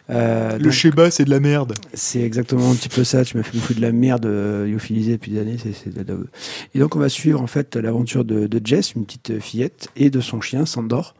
[0.09, 1.73] Euh, Le Sheba, c'est de la merde.
[1.93, 3.23] c'est exactement un petit peu ça.
[3.23, 5.57] Tu m'as fait bouffer de la merde euh, lyophilisée depuis des années.
[5.57, 6.27] C'est, de
[6.73, 10.09] Et donc, on va suivre en fait l'aventure de, de Jess, une petite fillette, et
[10.09, 11.13] de son chien Sandor,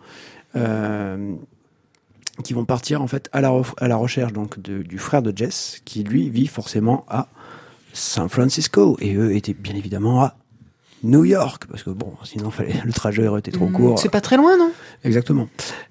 [2.44, 5.36] qui vont partir en fait à la, à la recherche donc de- du frère de
[5.36, 7.28] Jess, qui lui vit forcément à
[7.94, 8.98] San Francisco.
[9.00, 10.36] Et eux étaient bien évidemment à
[11.04, 11.66] New York.
[11.70, 14.00] Parce que bon, sinon fallait, le trajet aurait été trop court.
[14.00, 14.72] C'est pas très loin, non?
[15.04, 15.48] Exactement.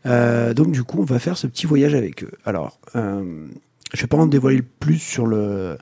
[0.07, 2.33] Euh, donc du coup, on va faire ce petit voyage avec eux.
[2.45, 3.47] Alors, euh,
[3.95, 5.79] je vais pas en dévoiler plus sur le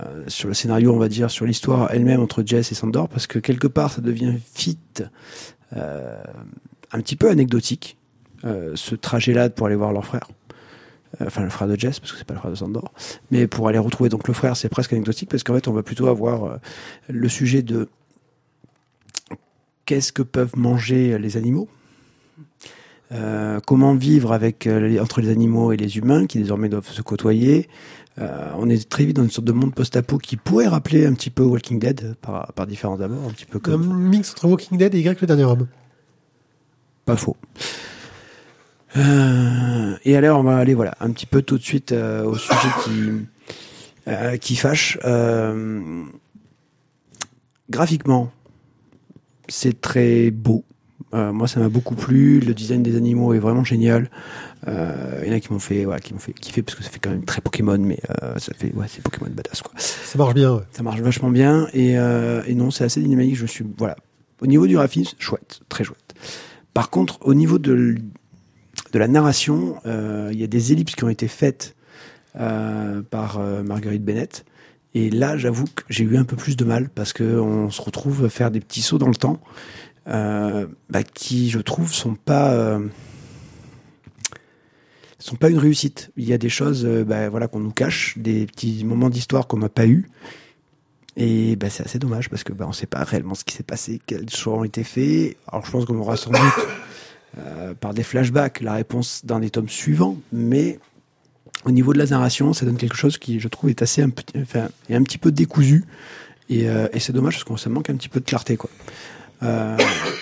[0.00, 3.26] euh, sur le scénario, on va dire, sur l'histoire elle-même entre Jess et Sandor, parce
[3.26, 5.04] que quelque part, ça devient vite
[5.74, 6.20] euh,
[6.92, 8.05] un petit peu anecdotique, euh,
[8.42, 10.28] ce trajet-là pour aller voir leur frère.
[11.20, 12.92] Euh, Enfin, le frère de Jess, parce que c'est pas le frère de Sandor.
[13.30, 15.82] Mais pour aller retrouver donc le frère, c'est presque anecdotique, parce qu'en fait, on va
[15.82, 16.56] plutôt avoir euh,
[17.08, 17.88] le sujet de
[19.84, 21.68] qu'est-ce que peuvent manger les animaux
[23.12, 27.02] euh, comment vivre avec euh, entre les animaux et les humains qui désormais doivent se
[27.02, 27.68] côtoyer.
[28.18, 31.12] Euh, on est très vite dans une sorte de monde post-apo qui pourrait rappeler un
[31.12, 34.48] petit peu Walking Dead par, par différents abords, un petit peu Un comme mix entre
[34.48, 35.68] Walking Dead et Y le dernier homme.
[37.04, 37.36] pas faux.
[38.96, 42.36] Euh, et alors on va aller voilà un petit peu tout de suite euh, au
[42.36, 43.26] sujet qui
[44.08, 44.98] euh, qui fâche.
[47.68, 48.30] Graphiquement,
[49.48, 50.64] c'est très beau.
[51.12, 52.40] Moi, ça m'a beaucoup plu.
[52.40, 54.10] Le design des animaux est vraiment génial.
[54.66, 56.90] Il y en a qui m'ont fait, voilà, qui m'ont fait kiffer parce que ça
[56.90, 57.98] fait quand même très Pokémon, mais
[58.36, 59.72] ça fait, ouais, c'est Pokémon badass quoi.
[59.78, 60.62] Ça marche bien, ouais.
[60.72, 63.34] Ça marche vachement bien et, et non, c'est assez dynamique.
[63.34, 63.96] Je suis voilà.
[64.40, 66.14] Au niveau du graphisme, chouette, très chouette.
[66.74, 67.96] Par contre, au niveau de
[68.92, 71.74] de la narration, euh, il y a des ellipses qui ont été faites
[72.38, 74.44] euh, par euh, Marguerite Bennett.
[74.94, 77.82] Et là, j'avoue que j'ai eu un peu plus de mal parce que on se
[77.82, 79.40] retrouve à faire des petits sauts dans le temps
[80.06, 82.78] bah, qui, je trouve, sont pas
[85.18, 86.12] sont pas une réussite.
[86.16, 89.58] Il y a des choses, bah, voilà, qu'on nous cache, des petits moments d'histoire qu'on
[89.58, 90.08] n'a pas eu.
[91.16, 94.00] Et bah, c'est assez dommage parce que on sait pas réellement ce qui s'est passé,
[94.06, 95.36] quels choix ont été faits.
[95.48, 96.40] Alors je pense qu'on aura sans doute
[97.38, 100.78] euh, par des flashbacks la réponse dans les tomes suivants, mais
[101.64, 104.10] au niveau de la narration, ça donne quelque chose qui, je trouve, est assez un
[104.10, 105.84] petit, enfin, est un petit peu décousu.
[106.48, 108.70] Et, euh, c'est dommage parce qu'on ça manque un petit peu de clarté, quoi.
[109.42, 109.76] Euh,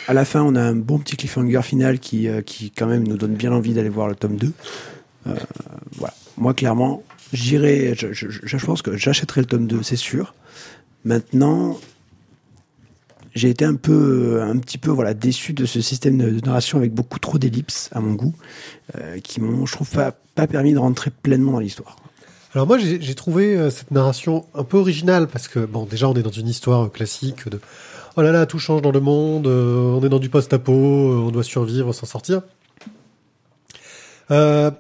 [0.09, 3.17] à la fin, on a un bon petit cliffhanger final qui, qui quand même nous
[3.17, 4.53] donne bien envie d'aller voir le tome 2.
[5.27, 5.35] Euh,
[5.93, 6.15] voilà.
[6.37, 7.03] Moi, clairement,
[7.33, 10.35] j'irai, je pense que j'achèterai le tome 2, c'est sûr.
[11.05, 11.79] Maintenant,
[13.35, 16.95] j'ai été un peu, un petit peu, voilà, déçu de ce système de narration avec
[16.95, 18.35] beaucoup trop d'ellipses à mon goût,
[18.97, 21.97] euh, qui m'ont, je trouve, pas, pas permis de rentrer pleinement dans l'histoire.
[22.55, 26.15] Alors moi, j'ai trouvé euh, cette narration un peu originale parce que, bon, déjà, on
[26.15, 27.59] est dans une histoire euh, classique de
[28.17, 31.27] «Oh là là, tout change dans le monde, euh, on est dans du post-apo, euh,
[31.27, 32.43] on doit survivre, s'en sortir.
[34.31, 34.71] Euh,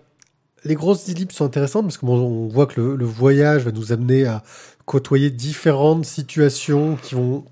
[0.64, 3.90] les grosses ellipses sont intéressantes parce que bon, on voit que le voyage va nous
[3.92, 4.44] amener à
[4.86, 7.44] côtoyer différentes situations qui vont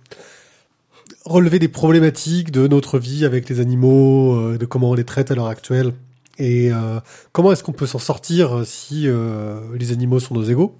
[1.24, 5.30] relever des problématiques de notre vie avec les animaux, euh, de comment on les traite
[5.30, 5.92] à l'heure actuelle
[6.38, 6.98] et euh,
[7.32, 9.06] comment est-ce qu'on peut s'en sortir euh, si
[9.78, 10.76] les animaux sont nos égaux?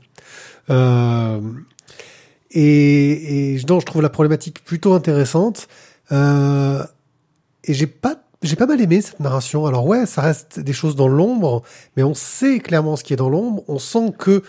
[2.54, 5.68] Et, et non, je trouve la problématique plutôt intéressante.
[6.10, 9.66] Et j'ai pas j'ai pas mal aimé cette narration.
[9.66, 11.62] Alors ouais, ça reste des choses dans l'ombre,
[11.96, 13.62] mais on sait clairement ce qui est dans l'ombre.
[13.68, 14.42] On sent que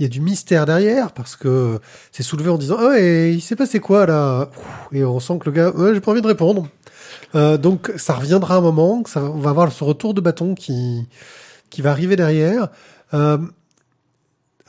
[0.00, 1.78] il y a du mystère derrière parce que
[2.10, 4.50] c'est soulevé en disant ah et il s'est passé quoi là?
[4.92, 6.66] Et on sent que le gars ouais j'ai pas envie de répondre.
[7.34, 11.06] Euh, donc ça reviendra un moment, ça, on va avoir ce retour de bâton qui
[11.68, 12.68] qui va arriver derrière.
[13.12, 13.36] Euh,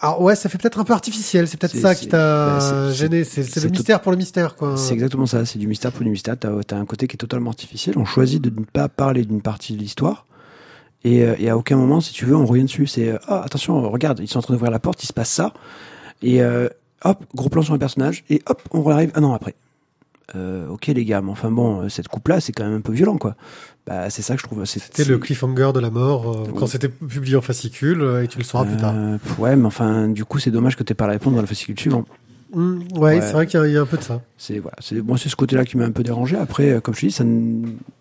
[0.01, 1.47] alors ouais, ça fait peut-être un peu artificiel.
[1.47, 3.23] C'est peut-être ça qui t'a bah, gêné.
[3.23, 4.75] C'est le mystère pour le mystère quoi.
[4.75, 6.35] C'est exactement ça, c'est du mystère pour du mystère.
[6.37, 7.97] T'as as un côté qui est totalement artificiel.
[7.97, 10.25] On choisit de ne pas parler d'une partie de l'histoire.
[11.03, 12.85] Et, euh, et à aucun moment, si tu veux, on revient dessus.
[12.87, 15.29] C'est euh, ah attention, regarde, ils sont en train d'ouvrir la porte, il se passe
[15.29, 15.53] ça.
[16.21, 16.67] Et euh,
[17.03, 18.23] hop, gros plan sur un personnage.
[18.29, 19.55] Et hop, on arrive un an après.
[20.35, 22.93] Euh, ok les gars, mais enfin bon, euh, cette coupe-là, c'est quand même un peu
[22.93, 23.35] violent, quoi.
[23.85, 24.63] Bah c'est ça que je trouve.
[24.65, 26.53] C'était le cliffhanger de la mort euh, Oui.
[26.55, 28.93] quand c'était publié en fascicule et tu le sauras plus tard.
[29.39, 31.77] Ouais, mais enfin, du coup, c'est dommage que t'aies pas la réponse dans le fascicule
[31.77, 32.05] suivant.
[32.53, 33.21] Mm, ouais, ouais.
[33.21, 34.21] c'est vrai qu'il y, a- il y a un peu de ça.
[34.37, 36.35] C'est voilà, c'est moi c'est ce côté-là qui m'a un peu dérangé.
[36.37, 37.11] Après, euh, comme je te dis,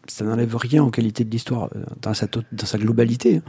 [0.09, 3.37] ça n'enlève rien aux qualités de l'histoire euh, dans sa to- dans sa globalité.
[3.37, 3.43] hein.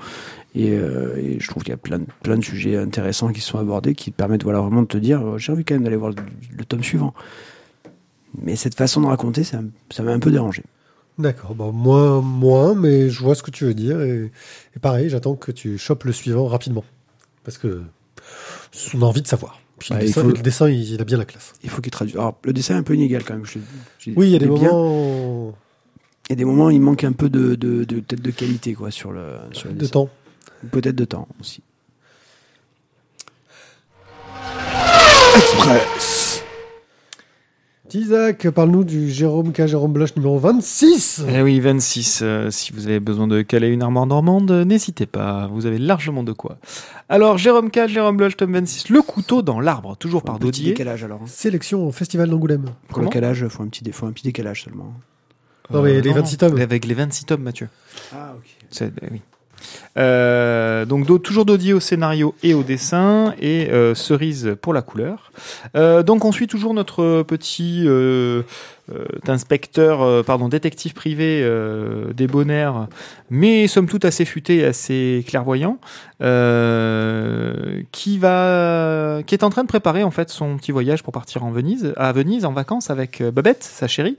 [0.53, 3.41] Et, euh, et je trouve qu'il y a plein de, plein de sujets intéressants qui
[3.41, 5.95] sont abordés, qui te permettent voilà vraiment de te dire, j'ai envie quand même d'aller
[5.95, 6.17] voir le,
[6.55, 7.13] le tome suivant.
[8.41, 9.61] Mais cette façon de raconter, ça,
[10.03, 10.63] m'a un peu dérangé.
[11.17, 14.01] D'accord, bon, moins, moins, mais je vois ce que tu veux dire.
[14.01, 14.31] Et,
[14.75, 16.85] et pareil, j'attends que tu chopes le suivant rapidement.
[17.43, 17.81] Parce que
[18.93, 19.59] on a envie de savoir.
[19.81, 21.53] Puis Ouais, le, dessin, faut- le dessin, il, il a bien la classe.
[21.63, 22.15] Il faut qu'il traduise.
[22.15, 23.45] Alors le dessin est un peu inégal quand même.
[23.45, 23.59] Je,
[23.99, 24.71] je- Oui, il y a des est bien.
[24.71, 25.53] moments
[26.29, 28.31] Il y a des moments, où il manque un peu de de, de peut-être de
[28.31, 29.91] qualité quoi sur le sur le de dessin.
[29.91, 30.09] temps.
[30.71, 31.61] Peut-être de temps aussi.
[35.35, 36.20] Express.
[37.93, 39.65] Isaac, parle-nous du Jérôme K.
[39.65, 41.23] Jérôme Bloch numéro 26.
[41.27, 42.21] Eh oui, 26.
[42.23, 45.47] euh, si vous avez besoin de caler une armoire normande, euh, n'hésitez pas.
[45.51, 46.57] Vous avez largement de quoi.
[47.09, 48.89] Alors, Jérôme K, Jérôme Bloch, tome 26.
[48.89, 50.65] Le couteau dans l'arbre, toujours par Un petit Dodier.
[50.71, 51.19] décalage alors.
[51.23, 51.27] hein.
[51.27, 52.65] Sélection au Festival d'Angoulême.
[52.87, 54.93] Pour le calage, faut un petit, dé- faut un petit décalage seulement.
[55.69, 56.59] Non, mais les 26 tomes.
[56.59, 57.67] Avec les 26 tomes, Mathieu.
[58.13, 58.43] Ah, ok.
[58.69, 59.21] C'est- euh, oui.
[59.97, 64.81] Euh, donc do- toujours Dodier au scénario et au dessin et euh, Cerise pour la
[64.81, 65.31] couleur.
[65.75, 67.87] Euh, donc on suit toujours notre petit
[69.27, 71.47] inspecteur, pardon, détective privé
[72.13, 72.87] des Bonnaires,
[73.29, 75.77] mais somme toute assez futé, assez clairvoyant,
[77.91, 81.45] qui va, qui est en train de préparer en fait son petit voyage pour partir
[81.45, 84.17] en Venise, à Venise en vacances avec Babette, sa chérie.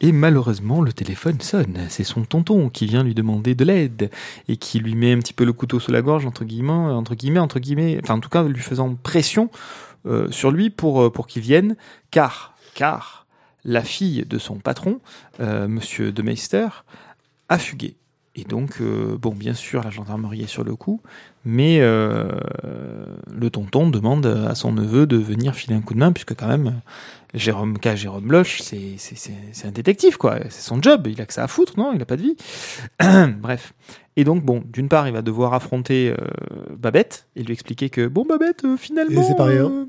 [0.00, 1.78] Et malheureusement, le téléphone sonne.
[1.88, 4.10] C'est son tonton qui vient lui demander de l'aide
[4.48, 7.14] et qui lui met un petit peu le couteau sous la gorge entre guillemets, entre
[7.14, 9.50] guillemets, entre guillemets, enfin en tout cas lui faisant pression
[10.06, 11.76] euh, sur lui pour euh, pour qu'il vienne,
[12.10, 13.26] car car
[13.64, 15.00] la fille de son patron,
[15.40, 16.68] euh, Monsieur de Meister,
[17.48, 17.96] a fugué.
[18.36, 21.02] Et donc, bon, bien sûr, la gendarmerie est sur le coup,
[21.44, 26.34] mais le tonton demande à son neveu de venir filer un coup de main, puisque
[26.36, 26.80] quand même,
[27.34, 27.96] Jérôme K.
[27.96, 28.96] Jérôme Bloch, c'est
[29.64, 30.38] un détective, quoi.
[30.48, 31.92] C'est son job, il a que ça à foutre, non?
[31.92, 32.36] Il a pas de vie.
[33.40, 33.74] Bref.
[34.20, 36.16] Et donc, bon, d'une part, il va devoir affronter euh,
[36.76, 39.64] Babette et lui expliquer que, bon, Babette, euh, finalement, c'est rien.
[39.64, 39.86] euh,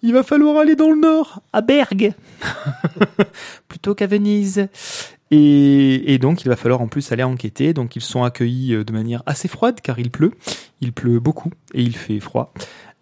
[0.00, 2.14] il va falloir aller dans le nord, à Bergue,
[3.68, 4.68] plutôt qu'à Venise.
[5.30, 7.74] Et, et donc, il va falloir en plus aller enquêter.
[7.74, 10.32] Donc, ils sont accueillis de manière assez froide car il pleut.
[10.80, 12.54] Il pleut beaucoup et il fait froid.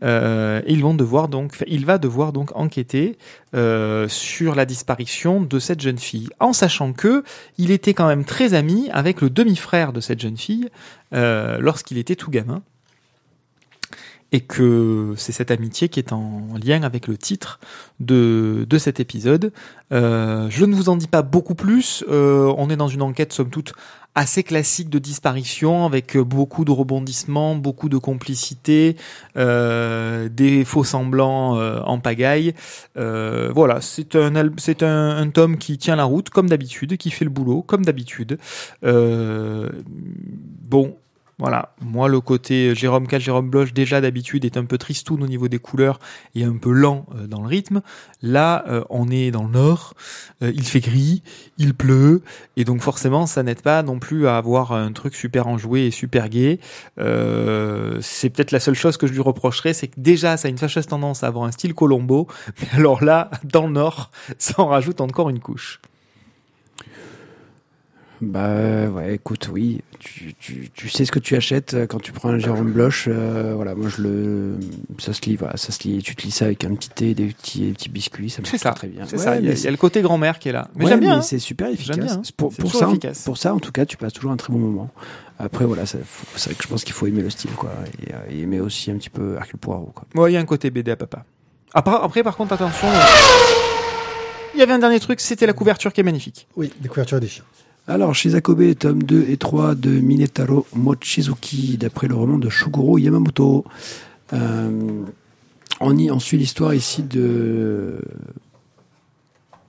[0.05, 3.17] Euh, il va devoir donc enquêter
[3.55, 7.25] euh, sur la disparition de cette jeune fille, en sachant que
[7.59, 10.69] il était quand même très ami avec le demi-frère de cette jeune fille
[11.15, 12.63] euh, lorsqu'il était tout gamin,
[14.33, 17.61] et que c'est cette amitié qui est en lien avec le titre
[18.01, 19.53] de, cet épisode.
[19.93, 22.03] Je ne vous en dis pas beaucoup plus.
[22.09, 23.75] On est dans une enquête somme toute
[24.15, 28.97] assez classique de disparition avec beaucoup de rebondissements, beaucoup de complicité,
[29.37, 32.55] euh, des faux semblants euh, en pagaille.
[32.97, 37.11] Euh, voilà, c'est un c'est un, un tome qui tient la route comme d'habitude, qui
[37.11, 38.39] fait le boulot comme d'habitude.
[38.85, 39.71] Euh,
[40.63, 40.97] bon.
[41.39, 45.27] Voilà, moi le côté Jérôme K, Jérôme Bloch déjà d'habitude est un peu tristoun au
[45.27, 45.99] niveau des couleurs
[46.35, 47.83] et un peu lent euh, dans le rythme.
[48.23, 49.95] Là, euh, on est dans le nord,
[50.43, 51.23] euh, il fait gris,
[51.59, 52.23] il pleut,
[52.57, 55.91] et donc forcément, ça n'aide pas non plus à avoir un truc super enjoué et
[55.91, 56.61] super gai.
[56.99, 60.51] Euh, c'est peut-être la seule chose que je lui reprocherais, c'est que déjà, ça a
[60.51, 62.29] une fâcheuse tendance à avoir un style Colombo,
[62.61, 65.81] mais alors là, dans le nord, ça en rajoute encore une couche.
[68.21, 72.13] Bah ouais, écoute, oui, tu, tu, tu sais ce que tu achètes euh, quand tu
[72.13, 73.07] prends un Jérôme Bloch.
[73.09, 74.55] euh, voilà, moi je le,
[74.99, 76.01] ça se lit, voilà, ça se lit.
[76.03, 78.53] Tu te lis ça avec un petit thé, des petits, des petits biscuits, ça C'est
[78.53, 79.05] marche ça, très bien.
[79.07, 79.37] c'est Ouais, ça.
[79.37, 80.69] Il y, a- mais il y a le côté grand-mère qui est là.
[80.77, 81.19] Mais Ouais, j'aime bien.
[81.19, 81.23] hein.
[81.23, 81.97] c'est super efficace.
[81.99, 82.23] Bien, hein.
[82.37, 83.25] Pour, ça, efficace.
[83.25, 84.91] pour ça, en tout cas, tu passes toujours un très bon moment.
[85.39, 87.73] Après, voilà, c'est vrai que je pense qu'il faut aimer le style, quoi,
[88.07, 90.07] et, euh, et aimer aussi un petit peu Hercule Poirot, quoi.
[90.23, 91.25] Ouais, il y a un côté BD à papa.
[91.75, 92.87] Après, après par contre, attention.
[94.55, 96.47] Il y avait un dernier truc, c'était la couverture qui est magnifique.
[96.57, 97.43] Oui, des couvertures des chiens.
[97.87, 103.67] Alors, Shizakobe, tome 2 et 3 de Minetaro Mochizuki, d'après le roman de Shugoro Yamamoto.
[104.33, 105.03] Euh,
[105.81, 108.01] on, y, suit l'histoire ici de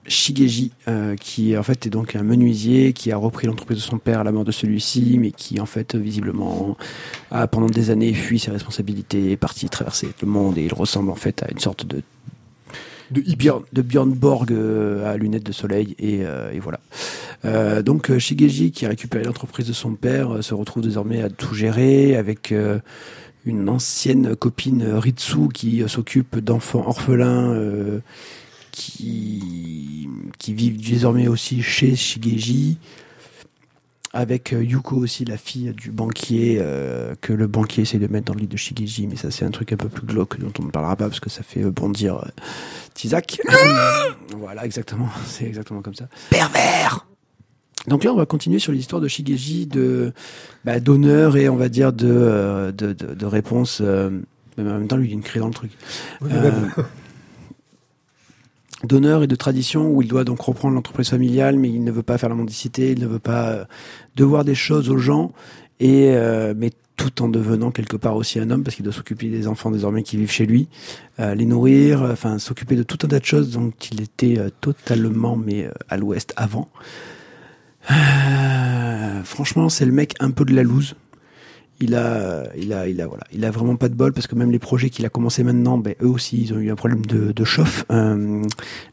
[0.06, 3.98] Shigeji, euh, qui en fait est donc un menuisier qui a repris l'entreprise de son
[3.98, 6.78] père à la mort de celui-ci, mais qui en fait visiblement
[7.30, 11.10] a pendant des années fui ses responsabilités, est parti traverser le monde et il ressemble
[11.10, 12.02] en fait à une sorte de
[13.10, 16.80] de Björn, de Björn Borg euh, à lunettes de soleil et, euh, et voilà.
[17.44, 21.54] Euh, donc Shigeji qui a récupéré l'entreprise de son père se retrouve désormais à tout
[21.54, 22.52] gérer avec
[23.44, 27.54] une ancienne copine Ritsu qui s'occupe d'enfants orphelins
[28.72, 32.78] qui, qui vivent désormais aussi chez Shigeji
[34.16, 38.26] avec euh, Yuko aussi la fille du banquier euh, que le banquier essaie de mettre
[38.26, 40.52] dans le lit de Shigeji mais ça c'est un truc un peu plus glauque dont
[40.58, 42.28] on ne parlera pas parce que ça fait euh, bondir euh,
[42.94, 43.40] Tizak
[44.38, 47.06] voilà exactement c'est exactement comme ça Pervers
[47.88, 50.12] donc là, on va continuer sur l'histoire de Shigeji, de
[50.64, 53.78] bah, d'honneur et on va dire de de, de, de réponse.
[53.80, 54.10] euh,
[54.58, 55.70] mais en même temps, lui, il a une craie dans le truc.
[56.20, 56.50] Oui, Euh.
[58.84, 62.02] d'honneur et de tradition où il doit donc reprendre l'entreprise familiale, mais il ne veut
[62.02, 63.64] pas faire la mendicité, il ne veut pas euh,
[64.16, 65.32] devoir des choses aux gens,
[65.80, 69.28] et euh, mais tout en devenant quelque part aussi un homme parce qu'il doit s'occuper
[69.28, 70.68] des enfants désormais qui vivent chez lui,
[71.20, 75.36] euh, les nourrir, enfin s'occuper de tout un tas de choses dont il était totalement
[75.36, 76.68] mais à l'ouest avant.
[79.24, 80.94] Franchement, c'est le mec un peu de la loose.
[81.80, 84.34] Il a, il a, il a, voilà, il a vraiment pas de bol parce que
[84.34, 87.04] même les projets qu'il a commencé maintenant, ben, eux aussi, ils ont eu un problème
[87.04, 87.84] de, de chauffe.
[87.90, 88.42] Euh,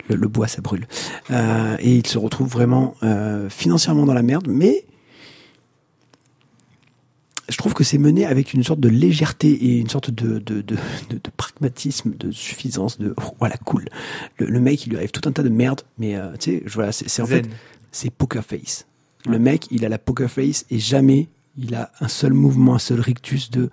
[0.09, 0.87] le, le bois, ça brûle.
[1.31, 4.85] Euh, et il se retrouve vraiment euh, financièrement dans la merde, mais
[7.49, 10.61] je trouve que c'est mené avec une sorte de légèreté et une sorte de, de,
[10.61, 10.75] de,
[11.09, 13.87] de, de pragmatisme, de suffisance, de oh, voilà, cool.
[14.37, 16.91] Le, le mec, il lui arrive tout un tas de merde, mais tu sais, voilà,
[16.91, 17.45] c'est en fait,
[17.91, 18.87] c'est poker face.
[19.25, 22.79] Le mec, il a la poker face et jamais il a un seul mouvement, un
[22.79, 23.69] seul rictus de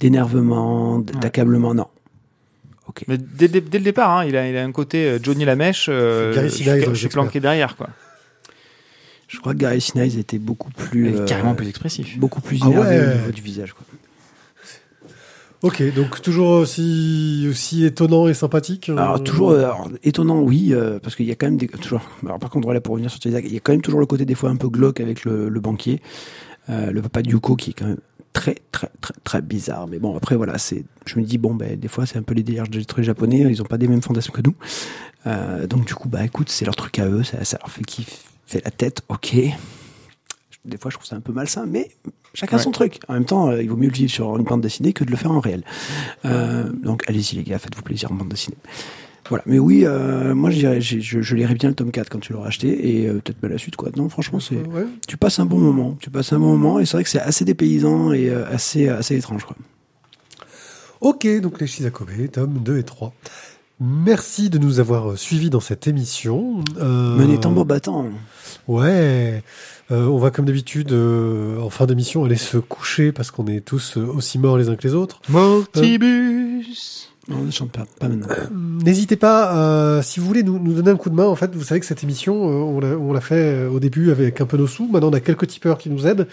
[0.00, 1.74] d'énervement, d'accablement.
[1.74, 1.86] Non.
[3.06, 5.44] Mais dès, dès- dès le départ, hein, il, a, il a un côté euh, Johnny
[5.44, 5.86] la mèche.
[5.90, 7.88] Euh, Gary je Sinise je suis planqué derrière, quoi.
[9.28, 12.18] Je crois que Gary Sinise était beaucoup plus, Il est euh, carrément plus expressif.
[12.18, 13.12] beaucoup plus Ah énervé ouais.
[13.12, 13.74] au niveau du visage.
[13.74, 13.84] Quoi.
[15.62, 18.88] Ok, donc toujours aussi, aussi étonnant et sympathique.
[18.90, 22.00] euh, Alors toujours alors, étonnant, oui, euh, parce qu'il y a quand même des toujours.
[22.24, 24.06] Alors par contre, voilà, pour revenir sur Isaac, il y a quand même toujours le
[24.06, 26.00] côté des fois un peu glauque avec le, le banquier,
[26.70, 27.98] euh, le papa de Yuko qui est quand même
[28.32, 29.86] très très très très bizarre.
[29.88, 30.84] Mais bon, après voilà, c'est.
[31.06, 33.38] Je me dis bon, ben des fois c'est un peu les délires des trucs japonais,
[33.48, 34.54] ils ont pas des mêmes fondations que nous.
[35.26, 37.82] Euh, donc du coup, bah écoute, c'est leur truc à eux, ça, ça leur fait
[37.84, 39.36] kiffer la tête, ok.
[40.64, 41.90] Des fois, je trouve ça un peu malsain, mais
[42.34, 42.62] chacun Ouais.
[42.62, 43.00] son truc.
[43.08, 45.10] En même temps, euh, il vaut mieux le vivre sur une bande dessinée que de
[45.10, 45.64] le faire en réel.
[46.24, 48.56] Euh, donc allez-y les gars, faites-vous plaisir en bande dessinée.
[49.28, 52.18] Voilà, mais oui, euh, moi je dirais, je, je lirai bien le tome 4 quand
[52.20, 53.90] tu l'auras acheté et euh, peut-être pas la suite quoi.
[53.96, 54.86] Non, franchement, c'est Ouais.
[55.06, 57.20] tu passes un bon moment, tu passes un bon moment et c'est vrai que c'est
[57.20, 59.56] assez dépaysant et euh, assez assez étrange quoi.
[61.00, 63.12] Ok, donc les Shizakobe, tomes 2 et 3.
[63.80, 66.64] Merci de nous avoir suivis dans cette émission.
[66.80, 68.06] Euh, Menez tambour battant.
[68.66, 69.44] Ouais,
[69.90, 73.60] Euh, on va comme d'habitude euh, en fin d'émission aller se coucher parce qu'on est
[73.64, 75.20] tous aussi morts les uns que les autres.
[75.28, 77.07] Mortibus.
[77.28, 78.26] Non, ne chante pas, pas maintenant.
[78.84, 81.54] N'hésitez pas, euh, si vous voulez nous, nous donner un coup de main, en fait,
[81.54, 83.34] vous savez que cette émission, euh, on l'a- on fait
[83.66, 86.06] euh, au début avec un peu nos sous, maintenant on a quelques tipeurs qui nous
[86.06, 86.26] aident,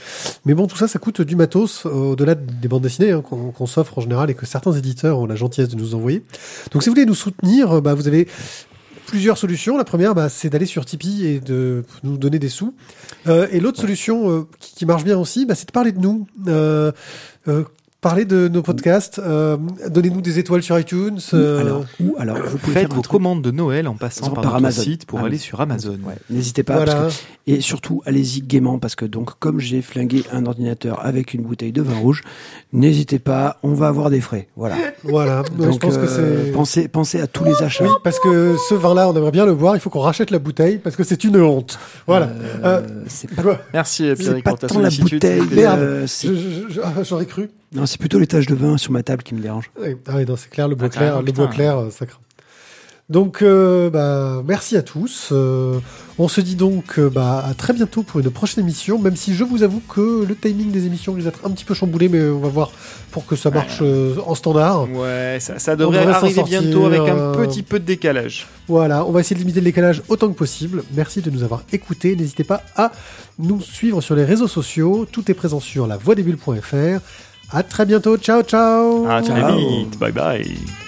[0.46, 3.66] mais bon, tout ça, ça coûte du matos, euh, au-delà des bandes dessinées hein, qu'on
[3.66, 6.24] s'offre en général et que certains éditeurs ont la gentillesse de nous envoyer.
[6.72, 8.28] Donc si vous voulez nous soutenir, euh, bah, vous avez
[9.08, 9.78] plusieurs solutions.
[9.78, 12.74] La première, bah, c'est d'aller sur Tipeee et de nous donner des sous.
[13.28, 16.00] Euh, et l'autre solution euh, qui, qui marche bien aussi, bah, c'est de parler de
[16.00, 16.26] nous.
[18.06, 19.58] Parler de nos podcasts, euh,
[19.90, 21.18] donnez-nous des étoiles sur iTunes.
[21.34, 23.14] euh, alors, ou alors vous pouvez Faites vos truc.
[23.14, 24.82] commandes de Noël en passant Par par, notre Amazon.
[24.84, 25.98] site pour Ah aller sur Amazon.
[26.06, 26.76] Ouais, n'hésitez pas.
[26.76, 26.94] voilà.
[26.94, 31.34] parce que- et surtout, allez-y gaiement parce que donc, comme j'ai flingué un ordinateur avec
[31.34, 32.22] une bouteille de vin rouge,
[32.74, 34.50] n'hésitez pas, on va avoir des frais.
[34.56, 34.76] Voilà.
[35.04, 37.86] Voilà, Ouais, Donc, je pense que euh, pensez, pensez à tous les achats.
[37.86, 39.76] Oui, parce que ce vin-là, on aimerait bien le boire.
[39.76, 41.80] Il faut qu'on rachète la bouteille parce que c'est une honte.
[42.06, 42.28] Voilà.
[42.64, 43.42] Euh, Euh, c'est pas,
[43.74, 45.42] Merci c'est tant la bouteille.
[45.56, 45.80] Merde.
[45.80, 46.08] euh,
[46.84, 47.50] ah, J'aurais cru.
[47.76, 49.70] Non, c'est plutôt les taches de vin sur ma table qui me dérangent.
[49.80, 51.90] Oui, Ah oui, non, c'est clair, le bois Ah, clair, carrément, le bois clair, euh,
[51.90, 52.20] ça craint.
[53.08, 55.30] Donc, euh, bah, merci à tous.
[55.32, 55.80] Euh,
[56.18, 59.36] on se dit donc euh, bah, à très bientôt pour une prochaine émission, même si
[59.36, 62.22] je vous avoue que le timing des émissions risque d'être un petit peu chamboulé, mais
[62.30, 62.72] on va voir
[63.12, 64.90] pour que ça marche euh, en standard.
[64.90, 68.48] Ouais, ça, ça devrait, arriver sortir, bientôt avec un euh, petit peu de décalage.
[68.68, 70.84] Voilà, on va essayer de limiter le décalage autant que possible.
[70.96, 72.16] Merci de nous avoir écoutés.
[72.16, 72.92] N'hésitez pas à
[73.38, 75.06] nous suivre sur les réseaux sociaux.
[75.12, 77.02] Tout est présent sur la voixdesbulles.fr.
[77.52, 78.18] À très bientôt.
[78.18, 79.08] Ciao, ciao.
[79.08, 79.98] À très vite.
[80.00, 80.85] Bye bye.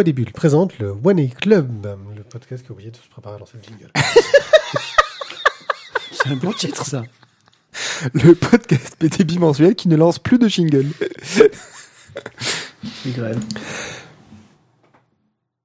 [0.00, 1.86] Voix des Bulles présente le One A Club,
[2.16, 3.90] le podcast qui a oublié de se préparer à lancer le jingle.
[6.10, 7.04] C'est un bon titre, ça.
[8.14, 10.86] Le podcast PT bimensuel qui ne lance plus de jingle.
[13.04, 13.44] Les grèves.